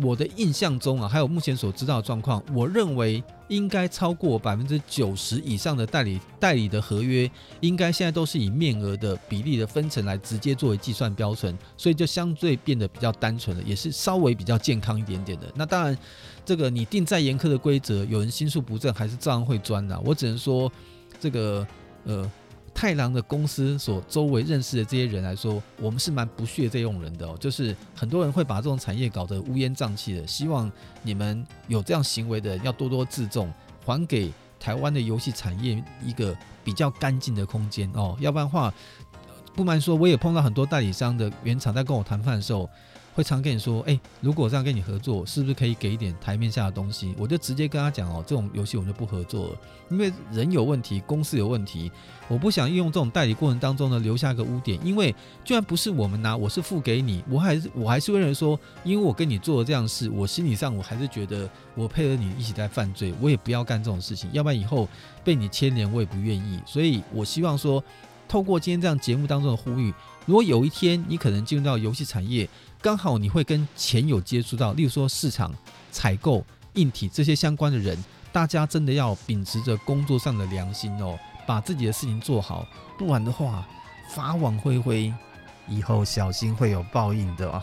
[0.01, 7.29] 我的印象中啊，还有目前所知道的状况，我认为应该超过百分之九十以上的代理代理的合约，
[7.59, 15.51] 应该现在都是以面额的比例的分成来直接作为计算标准，所以就相对变得比较单纯了，也是稍微比较健康一点点的。
[15.55, 15.97] 那当然，
[16.45, 19.99] 这个你定再严苛的规则，有人心术不正还是照样会钻的。
[20.05, 20.71] 我只能说，
[21.19, 21.67] 这个
[22.05, 22.31] 呃。
[22.73, 27.37] 太郎的公司所周围认识的这些人来说，我们是蛮不屑这种人的哦。
[27.39, 30.71] 就是很多人会把这种产业搞得乌烟瘴气的，希望
[31.03, 33.51] 你们有这样行为的要多多自重，
[33.85, 38.15] 还给台湾的游戏产业一个比较干净的空间哦。
[38.19, 38.73] 要不然的话，
[39.53, 42.69] 不瞒说，我也碰到很多代理商的原厂在跟我谈判的时候。
[43.13, 47.13] 会常跟你说，哎，如果这样跟你合作，是不是可以给一点台面下的东西？
[47.17, 49.57] 我就直接跟他讲哦，这种游戏我们就不合作了，
[49.89, 51.91] 因为人有问题，公司有问题，
[52.27, 54.79] 我不想利用这种代理过程当中呢留下一个污点。
[54.85, 64.87] 因为居然不是我们拿，我是付给你，我还是我还是会认为说，因为我跟你做了这样的事，我心理上我还是觉得我配合你一起在犯罪，我也不要干这种事情，要不然以后
[65.23, 66.59] 被你牵连我也不愿意。
[66.65, 67.83] 所以我希望说，
[68.27, 69.93] 透过今天这样节目当中的呼吁，
[70.25, 72.47] 如果有一天你可能进入到游戏产业，
[72.81, 75.53] 刚好你会跟钱有接触到，例如说市场、
[75.91, 77.95] 采购、硬体这些相关的人，
[78.31, 81.15] 大家真的要秉持着工作上的良心哦，
[81.45, 82.65] 把自己的事情做好，
[82.97, 83.67] 不然的话，
[84.15, 85.13] 法网恢恢，
[85.67, 87.61] 以后小心会有报应的哦。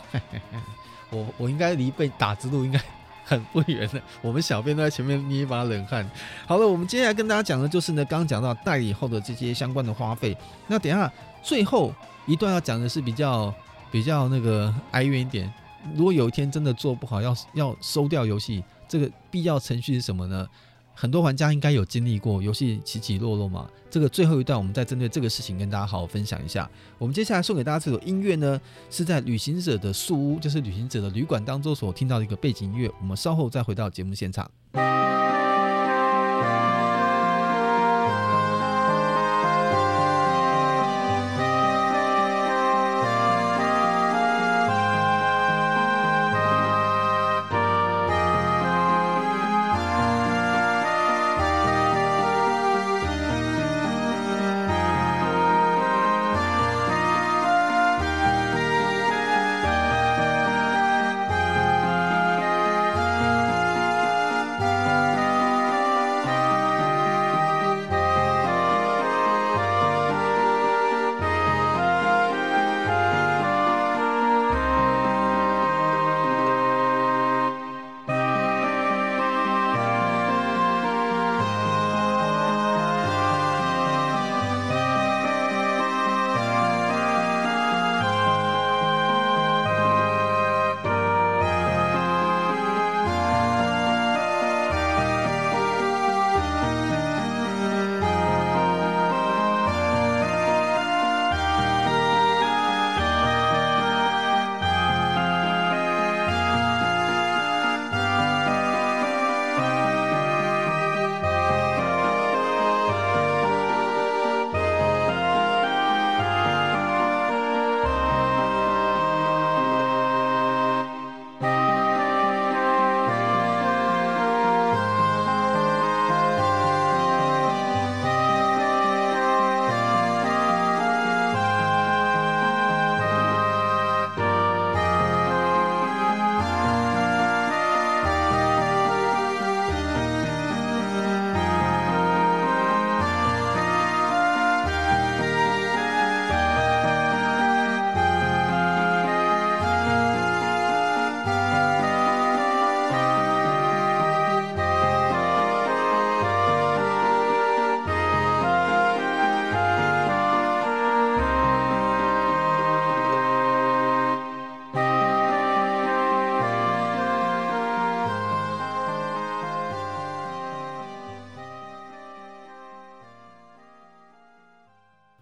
[1.11, 2.81] 我我应该离被打之路应该
[3.25, 6.09] 很不远了， 我们小编都在前面捏一把冷汗。
[6.47, 10.37] 好了，我们接下来跟大家讲的就是呢，刚刚讲到代理后的这些相关的花费，
[10.69, 11.12] 那等一下
[11.43, 11.93] 最后
[12.25, 13.53] 一段要讲的是比较。
[13.91, 15.53] 比较那个哀怨一点，
[15.95, 20.47] 如果有一天真的做不好，要要收掉游戏，这个必要程序是什么呢？
[20.95, 23.70] 很多玩家应该有经历过游戏起起落落嘛。
[23.89, 26.68] 这个最后一段，我们再针对这个事情跟大家好好分享一下。
[26.99, 28.61] 我们接下来送给大家这首音乐呢，
[28.91, 32.91] 是在《旅行者的宿屋》，就是旅行者的旅馆当中所听到的一个背景音乐。
[33.01, 34.51] 我们稍后再回到节目现场。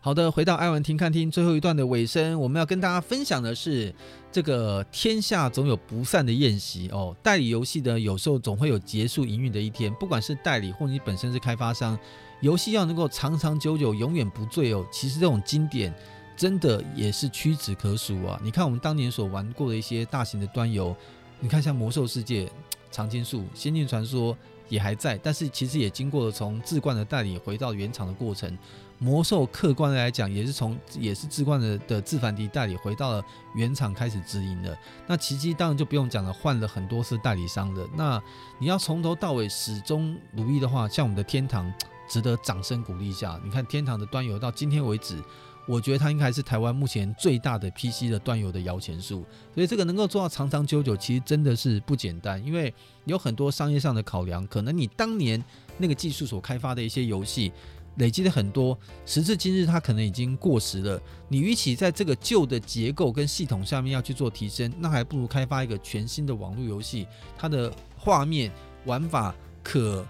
[0.07, 3.93] 好的，回到爱文听看听最后一段的尾声，我们要跟大家分享的是
[4.31, 7.13] 这个天下总有不散的宴席哦。
[7.25, 11.99] 代理游戏呢有时候总会有结束营运的一天，不管是代理或你本身是开发商，
[12.41, 14.87] 游戏要能够长长久久、永远不醉哦。
[14.93, 15.93] 其实这种经典
[16.37, 18.41] 真的也是屈指可数啊。
[18.45, 20.95] 你看我们当年所玩过的一些大型的端游，
[21.41, 22.49] 你看像魔兽世界、
[22.97, 24.35] 长青树、仙境传说
[24.71, 28.57] 也还在，但是其实也经过了从志冠的代理回到原厂的过程。
[28.99, 33.23] 魔兽客观的来讲，也是从也是志冠的的志凡迪代理回到了
[33.55, 34.75] 原厂开始直营的。
[35.07, 37.87] 那奇迹当然就不用讲了，换了很多次代理商的。
[37.95, 38.19] 那
[38.59, 41.71] 你要从头到尾始终如一的话，像我们的天堂，
[42.09, 43.39] 值得掌声鼓励一下。
[43.45, 45.23] 你看天堂的端游到今天为止，
[45.67, 49.25] 我觉得它应该是台湾目前最大的 PC 的端游的摇钱树。
[49.55, 52.73] 所以这个能够做到长长久久，其实真的是不简单，因为
[53.05, 55.43] 有很多商业上的考量，可能你当年
[55.79, 57.53] 那个技术所开发的一些游戏。
[57.97, 61.01] 累积了很多，时至今日它可能已经过时了。
[61.29, 67.07] 你与其在这个旧的结构跟系统下面要去做提升，那还不如开发一个全新的网络游戏，
[67.39, 68.53] 它的画面、
[68.85, 70.07] 玩法可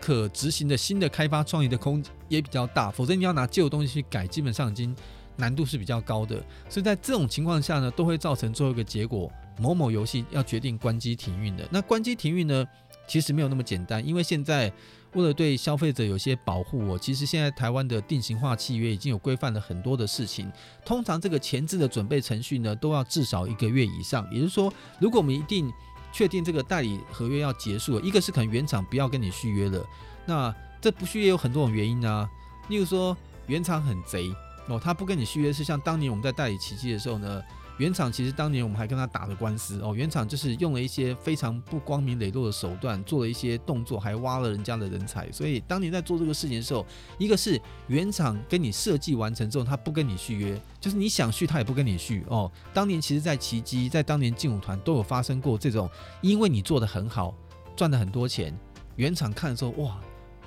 [0.00, 2.90] 可执行的新的开发创意的空也比较大。
[2.90, 4.94] 否则你要拿旧的东西去改，基本上已经
[5.36, 6.36] 难度是比较高的。
[6.68, 11.66] 所以在这种情况下呢，都会造成最后一个结果：某某游戏要决定关机停运的。
[11.70, 12.66] 那关机停运呢，
[13.06, 14.72] 其实没有那么简单，因为现在。
[15.14, 20.52] 为了对消费者有些保护，我其实现在台湾的定型化契约已经有规范了很多的事情。
[20.84, 24.28] 通常这个前置的准备程序呢，都要至少一个月以上。
[24.30, 24.70] 也就是说，
[25.00, 25.72] 如果我们一定
[26.12, 29.82] 确定这个代理合约要结束了，一个是可能原厂不要跟你续约了，
[30.26, 32.28] 那这不续约有很多种原因啊。
[32.68, 33.16] 例如说，
[33.46, 34.30] 原厂很贼
[34.66, 37.42] 哦，他不跟你续约，是像当年我们在代理奇迹的时候呢。
[37.78, 45.30] 原厂其实当年我们还跟他打了官司哦，原厂就是用了一些非常不光明磊落的手段，做了一些动作，还挖了人家的人才。
[45.30, 46.84] 所以当年在做这个事情的时候，
[47.18, 47.56] 一个是
[47.86, 52.50] 原厂跟你设计完成之后，他不跟你续约，就是你想续他也不跟你续哦。
[52.74, 55.88] 当年其实，在奇迹，在当年劲舞团都有发生过这种，
[56.20, 57.32] 因为你做得很好，
[57.76, 58.52] 赚了很多钱，
[58.96, 60.00] 原厂看的时候哇，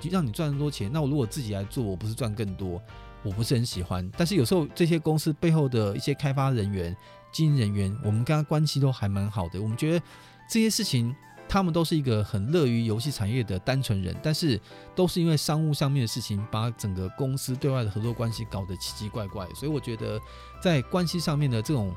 [0.08, 2.80] 让你赚那么多钱，那我如果自己来做，我不是赚更多？
[3.22, 4.10] 我不是很喜欢。
[4.16, 6.96] 但是有时候这些公司背后的一些开发人员。
[7.34, 9.58] 经营人员，我们跟他关系都还蛮好的。
[9.58, 10.04] 我们觉得
[10.46, 11.16] 这些事情，
[11.48, 14.60] 他们都是一个很乐于游戏产业的单纯人，但是
[14.94, 19.48] 都是因为商务上面的事情，把整个公司对外的合作关系搞得奇奇怪怪。
[19.54, 20.20] 所以我觉得
[20.62, 21.90] 在关系上面的这种。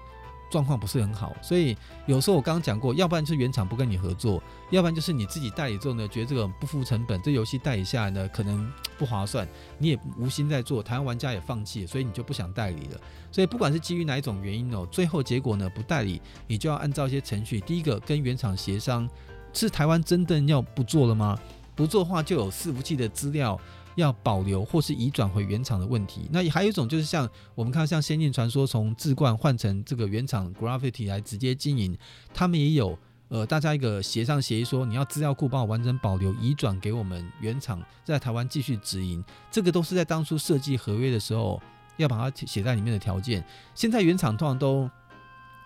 [0.55, 1.75] 状况不是很好，所以
[2.05, 9.45] 有时候我刚刚讲过，要不然就是原厂不跟你合作，要不然就是你自己代理之后呢，觉得这个不付成本，这游戏代理下来呢可能不划算，
[9.77, 13.01] 你也无心在做，台湾玩家也放弃，所以你就不想代理了。
[13.33, 19.09] 所以不管是基于哪一种原因哦，最后结果呢不代理，你就要按照一些程序，第一个跟原厂协商，
[19.51, 21.37] 是台湾真的要不做了吗？
[21.75, 23.59] 不做的话就有伺服器的资料。
[23.95, 31.97] 要保留或是移转回原厂的问题，那还有一种就是像我们看像《仙境传说》从智冠换成这个原厂 Gravity 来直接经营，
[32.33, 32.97] 他们也有
[33.29, 41.61] 呃大家一个协商协议说，你要资料库帮我完整保留移转给我们原厂，在台湾继续直营，这个都是在当初设计合约的时候
[41.97, 43.43] 要把它写在里面的条件。
[43.73, 44.89] 现在原厂通常都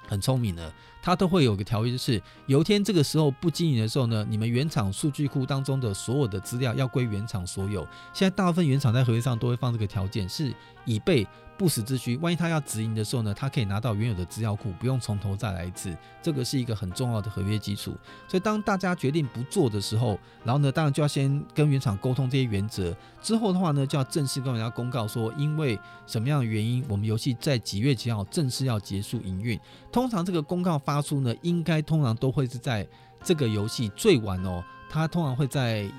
[0.08, 0.72] 很聪明的，
[1.02, 7.88] 它都会有个条约，就是有一天这个时候不经营的时候呢，你们原厂数据库当中的所有的资料要归原厂所有。
[8.14, 10.54] 现在大部分原厂在合约上都会放这个条件，是
[10.86, 11.28] 以备。
[11.60, 15.94] 不时之需，万一他要直营的时候呢，他可以拿到原有的资料库，不用从头再来一次。
[16.22, 17.94] 这个是一个很重要的合约基础。
[18.30, 22.96] 所以当大家决定不做的时候，然后呢，当然就要先跟原厂沟通这些原则。
[23.22, 29.60] 之后的话呢，就要正式跟人家公告说，因为什么样的原因，我们游戏在几月几号正式要结束营运。
[29.92, 32.88] 通常这个公告发出呢，应该通常都会是在
[33.22, 35.92] 这个游戏最晚哦，它通常会在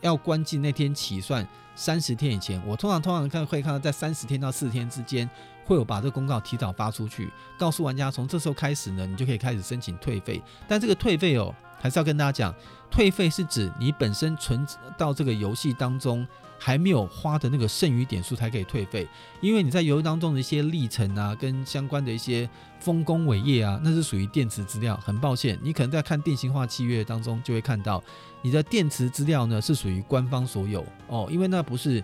[0.00, 1.44] 要关机那天起算。
[1.74, 5.28] 三十天以前，我通常通常看会看到在三十天到四十天之间，
[5.64, 10.42] 会有把这个公告提早发出去，告诉玩家从这时候开始呢，你就可以开始申请退费。
[10.68, 12.54] 但这个退费哦，还是要跟大家讲，
[12.90, 14.66] 退费是指你本身存
[14.98, 16.26] 到这个游戏当中。
[16.64, 19.04] 还没有花的那个剩余点数才可以退费，
[19.40, 22.48] 因为你在游戏当中的一些历程啊，跟相关的一些
[22.78, 24.96] 丰功伟业啊，那是属于电池资料。
[25.04, 28.00] 很抱歉，你可能在看电型化契约当中就会看到，
[28.42, 32.00] 你的电池资料呢是属于官方所有哦，因为那不是。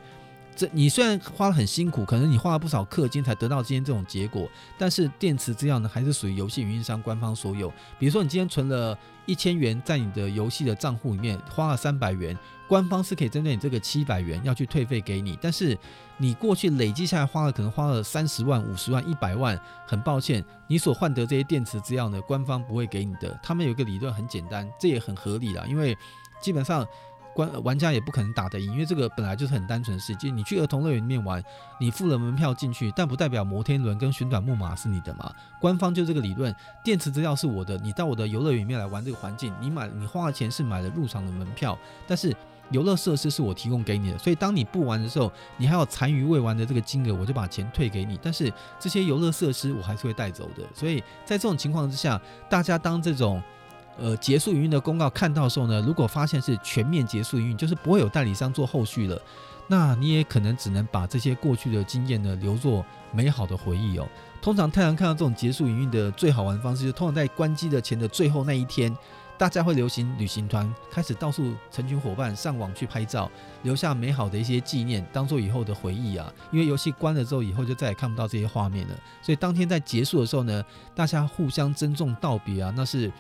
[0.59, 7.73] 这你虽然花了很辛苦，可能你花了不少氪金才得到今天这种结果，但是电池资料呢还是属于游戏运营商官方所有。
[7.97, 12.37] 比如说你今天存了一千元在你的游戏的账户里面，花了三百元，
[12.67, 15.39] 官方是可以针对你这个七百元要去退费给你。
[15.41, 15.79] 但是
[16.17, 19.57] 你过去累计下来花了可能花了三十万、五十万、一百万，
[19.87, 23.39] 很抱歉，你所换得这些电池资料呢，官方不会给你的。
[23.45, 25.97] 他们有一个理论很简单，这也很合理啦，因为
[26.43, 26.85] 基本上。
[27.63, 30.37] 玩家也不可能打得赢，因为这个本来就是很单纯的事情。
[30.37, 31.43] 你去儿童乐园里面玩，
[31.79, 35.33] 你付了门票进去，但不代表摩天轮跟旋转木马是你的嘛。
[35.61, 42.35] 官方就这个理论，电池资料是我的，你到我的游乐园里面来玩这个环境，你买你花的钱是买了入场的门票，但是
[42.71, 48.19] 游乐设施是我提供给你的，所以当你不玩的时候，你还有残余未玩的这个金额，我就把钱退给你。
[48.21, 50.65] 但是这些游乐设施我还是会带走的。
[50.75, 53.43] 所以在这种情况之下，大家当这种。
[53.99, 59.21] 呃，结束营运的公告看到的时候呢，如果发现是全面结束营运，就是不会有代理商做后续了，
[59.67, 64.09] 那你也可能只能把这些过去的经验呢留作美好的回忆哦。
[64.41, 68.97] 通常太阳看到这种结束营运的最好玩方式，就通常在关机的前的最后那一天，
[69.37, 73.29] 大家会流行旅行团开始到处成群伙伴上网去拍照，
[73.65, 76.33] 留下美好的一些纪念，当做以后的回忆啊。
[76.53, 83.11] 因为游戏关了之后，以后就再也看不到这些画面了，所以当天在结束的时候呢，大家互相珍重道别啊，那是。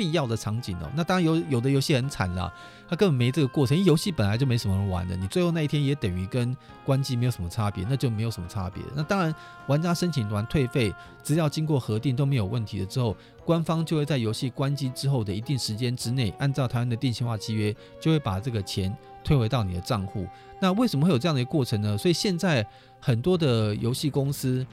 [0.00, 0.90] 必要的场景哦。
[0.96, 2.50] 那当然有有的游戏很惨啦，
[2.88, 8.82] 它根本没这个过程，因为游戏本来就没什么人玩的，你最后那一天也等于跟关机没有什么差别，那就没有什么差别。
[8.96, 9.34] 那当然，
[9.66, 10.90] 玩家申请完退费，
[11.22, 20.26] 只要经过核定都没有问题了之后，官方就会在游戏关机之后的一定时间之内，按照台湾的定型化契约，就会把这个钱退回到你的账户。
[20.62, 21.98] 那为什么会有这样的一个过程呢？
[21.98, 22.66] 所以现在
[22.98, 24.66] 很多的游戏公司。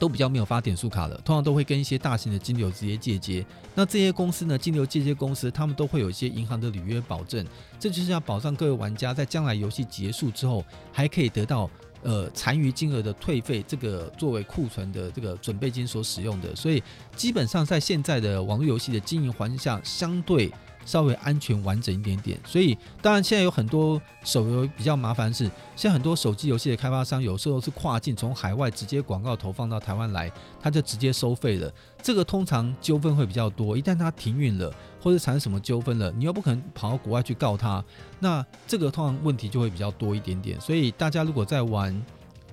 [0.00, 3.44] 都比较没有发点数卡了，通常都会跟一些大型的金流直接借接。
[3.74, 7.46] 那这些公司呢，金流借接公司，他们都会有一些银行的履约保证，
[7.78, 11.70] 这就是要保障各位玩家在将来游戏结束之后，还可以得到
[12.02, 16.56] 呃残余金额的退费，这个作为库存的这个准备金所使用的。
[16.56, 16.82] 所以
[17.14, 20.50] 基本上在现在的网络游戏的经营环境下，相对。
[20.90, 25.44] 稍微安全完整一点点，所以当然现在有很多手游比较麻烦是，
[25.76, 30.28] 现在很多手机游戏的开发商有时候是跨境从海外直接广告投放到台湾来，
[30.60, 31.72] 他就直接收费了。
[32.02, 37.84] 这个通常纠纷会比较多，一旦他停运了或者产生什么纠纷了，你又不可能跑到国外去告他，
[38.18, 40.60] 那这个通常问题就会比较多一点点。
[40.60, 42.04] 所以大家如果在玩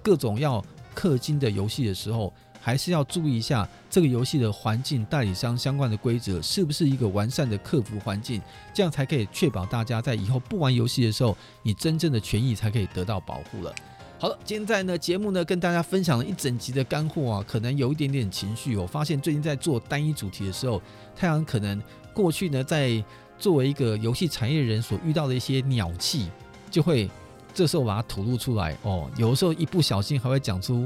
[0.04, 0.64] 各种要
[0.96, 2.32] 氪金的游戏的时候，
[2.68, 8.42] 还是要注意一下这个游戏的环境、代理商相关的规则是不是一个完善的客服环境，
[8.74, 13.74] 这样才可以确保大家在以后不玩游戏的时候，你真正的权益才可以得到保护了。
[14.20, 18.76] 好了，现在呢节目呢跟大家分享了一整集的干货啊，可能有一点点情绪。
[18.76, 20.82] 我发现最近在做单一主题的时候，
[21.16, 21.82] 太阳可能
[22.14, 23.02] 过去呢在
[23.40, 26.30] 作为一个游戏产业人所遇到的一些鸟气，
[26.70, 27.10] 就会
[27.54, 29.10] 这时候把它吐露出来哦。
[29.16, 30.86] 有的时候一不小心还会讲出。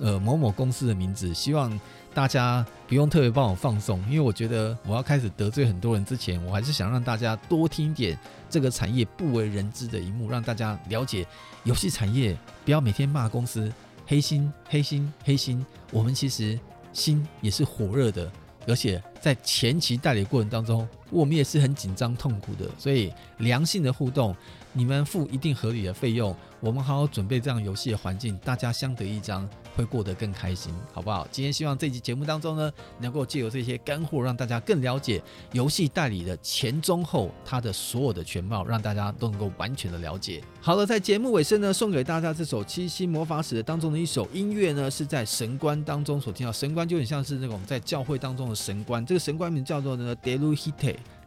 [0.00, 1.78] 呃，某某公司的名字，希望
[2.14, 11.26] 大家不用特别帮我放送，因为我觉得我要开始得罪很多人之前，我还是想让大家多听点这个产业不为人知的一幕，让大家了解
[11.64, 13.70] 游戏产业，不要每天骂公司
[14.06, 15.64] 黑心、黑心、黑心。
[15.92, 16.58] 我们其实
[16.94, 18.32] 心也是火热的，
[18.66, 22.64] 而且在前期代理过程当中，我们也是很紧张、痛苦的。
[22.78, 24.34] 所以良性的互动，
[24.72, 29.48] 你们付一定合理的费用，我们好好准备这样游戏的环境，大家相得益彰。
[29.76, 31.26] 会过得更开心，好不好？
[31.30, 40.42] 今天希望这期节目当中呢，能够借由这些干货，让大家更了解游戏代理的前中后，它的所有的全貌，让大家都能够完全的了解。
[40.60, 46.52] 好了，在节目尾声呢，送给大家这首《七星魔法使》的当中的一首音乐呢，是在神官当中所听到。
[46.52, 50.14] 神官就很像是那种在教会当中的神官，这个神官名叫做呢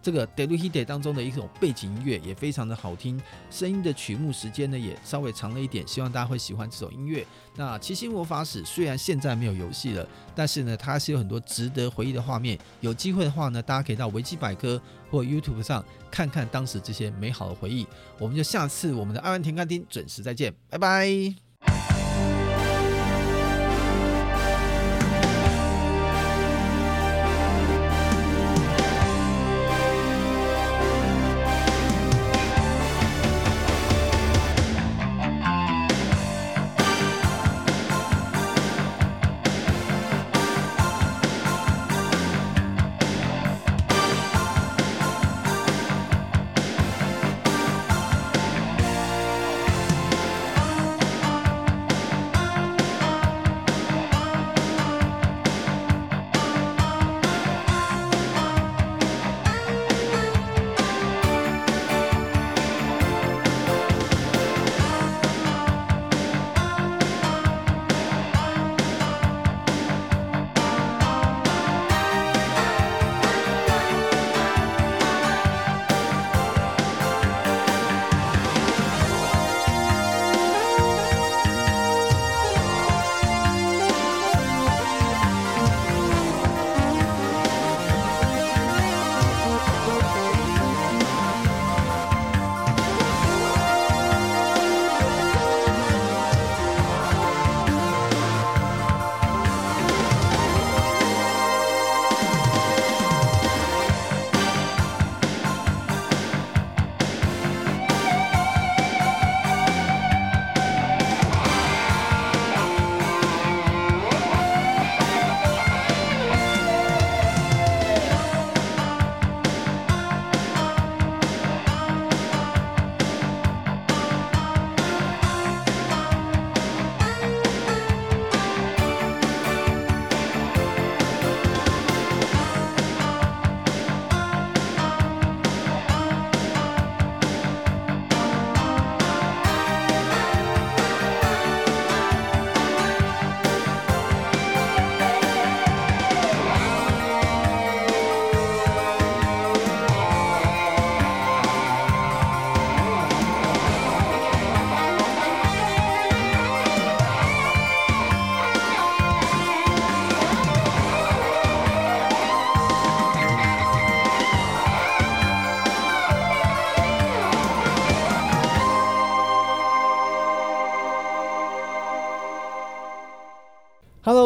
[0.04, 7.26] 这个《d e l u h i d e》当中的一种背景音乐也非常的好听，声音的曲目时间呢也稍微长了一点，希望大家会喜欢这首音乐。
[7.56, 12.60] 那《七星魔法使》虽然现在没有游戏了，但是呢，它是有很多值得回忆的画面。
[12.82, 14.80] 有机会的话呢，大家可以到维基百科
[15.10, 17.88] 或 YouTube 上看看当时这些美好的回忆。
[18.20, 21.43] 我们就下次我们的爱玩田看厅准时再见，拜拜。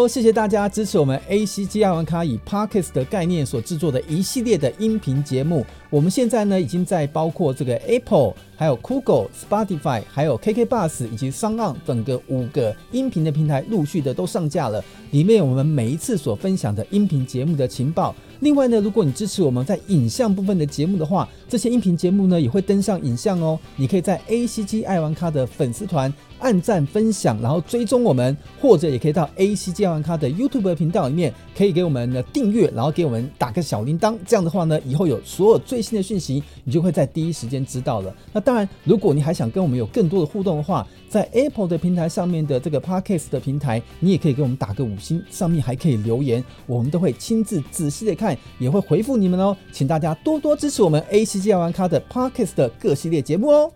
[0.08, 5.66] 谢谢大家支持我们 ACG 爱玩咖以 Parkes 的概念所制作的一系列的音频节目。
[5.90, 14.84] 我们现在呢，已经在包括这个 Apple、还有 Google、Spotify、还有 KK Bus 以及 SoundOn 等个五个音频的平台陆续的都上架了。
[15.12, 18.14] 里面我们每一次所分享的音频节目的情报。
[18.42, 23.58] 另外呢，如果你支持我们在影像部分的节目的话，这些音频节目呢也会登上影像哦。
[23.78, 34.16] 你可以在 ACG 爱玩咖的粉丝团按赞分享，然后追踪我们，或者也可以到 ACG 爱玩咖的 YouTube 频道里面，可以给我们的订阅，然后给我们打个小铃铛。
[34.28, 38.12] 这样的话呢，以后有所有最最新的讯息，你就会在第一时间知道了。
[38.34, 48.36] 那当然，如果你还想跟我们有更多的互动的话，在 Apple 的平台上面的这个 Podcast 的平台，你也可以给我们打个五星，上面还可以留言，我们都会亲自仔细的看。
[48.58, 53.72] 也会回复你们哦，请大家多多支持我们 ACG 玩咖的 Podcast 的各系列节目哦。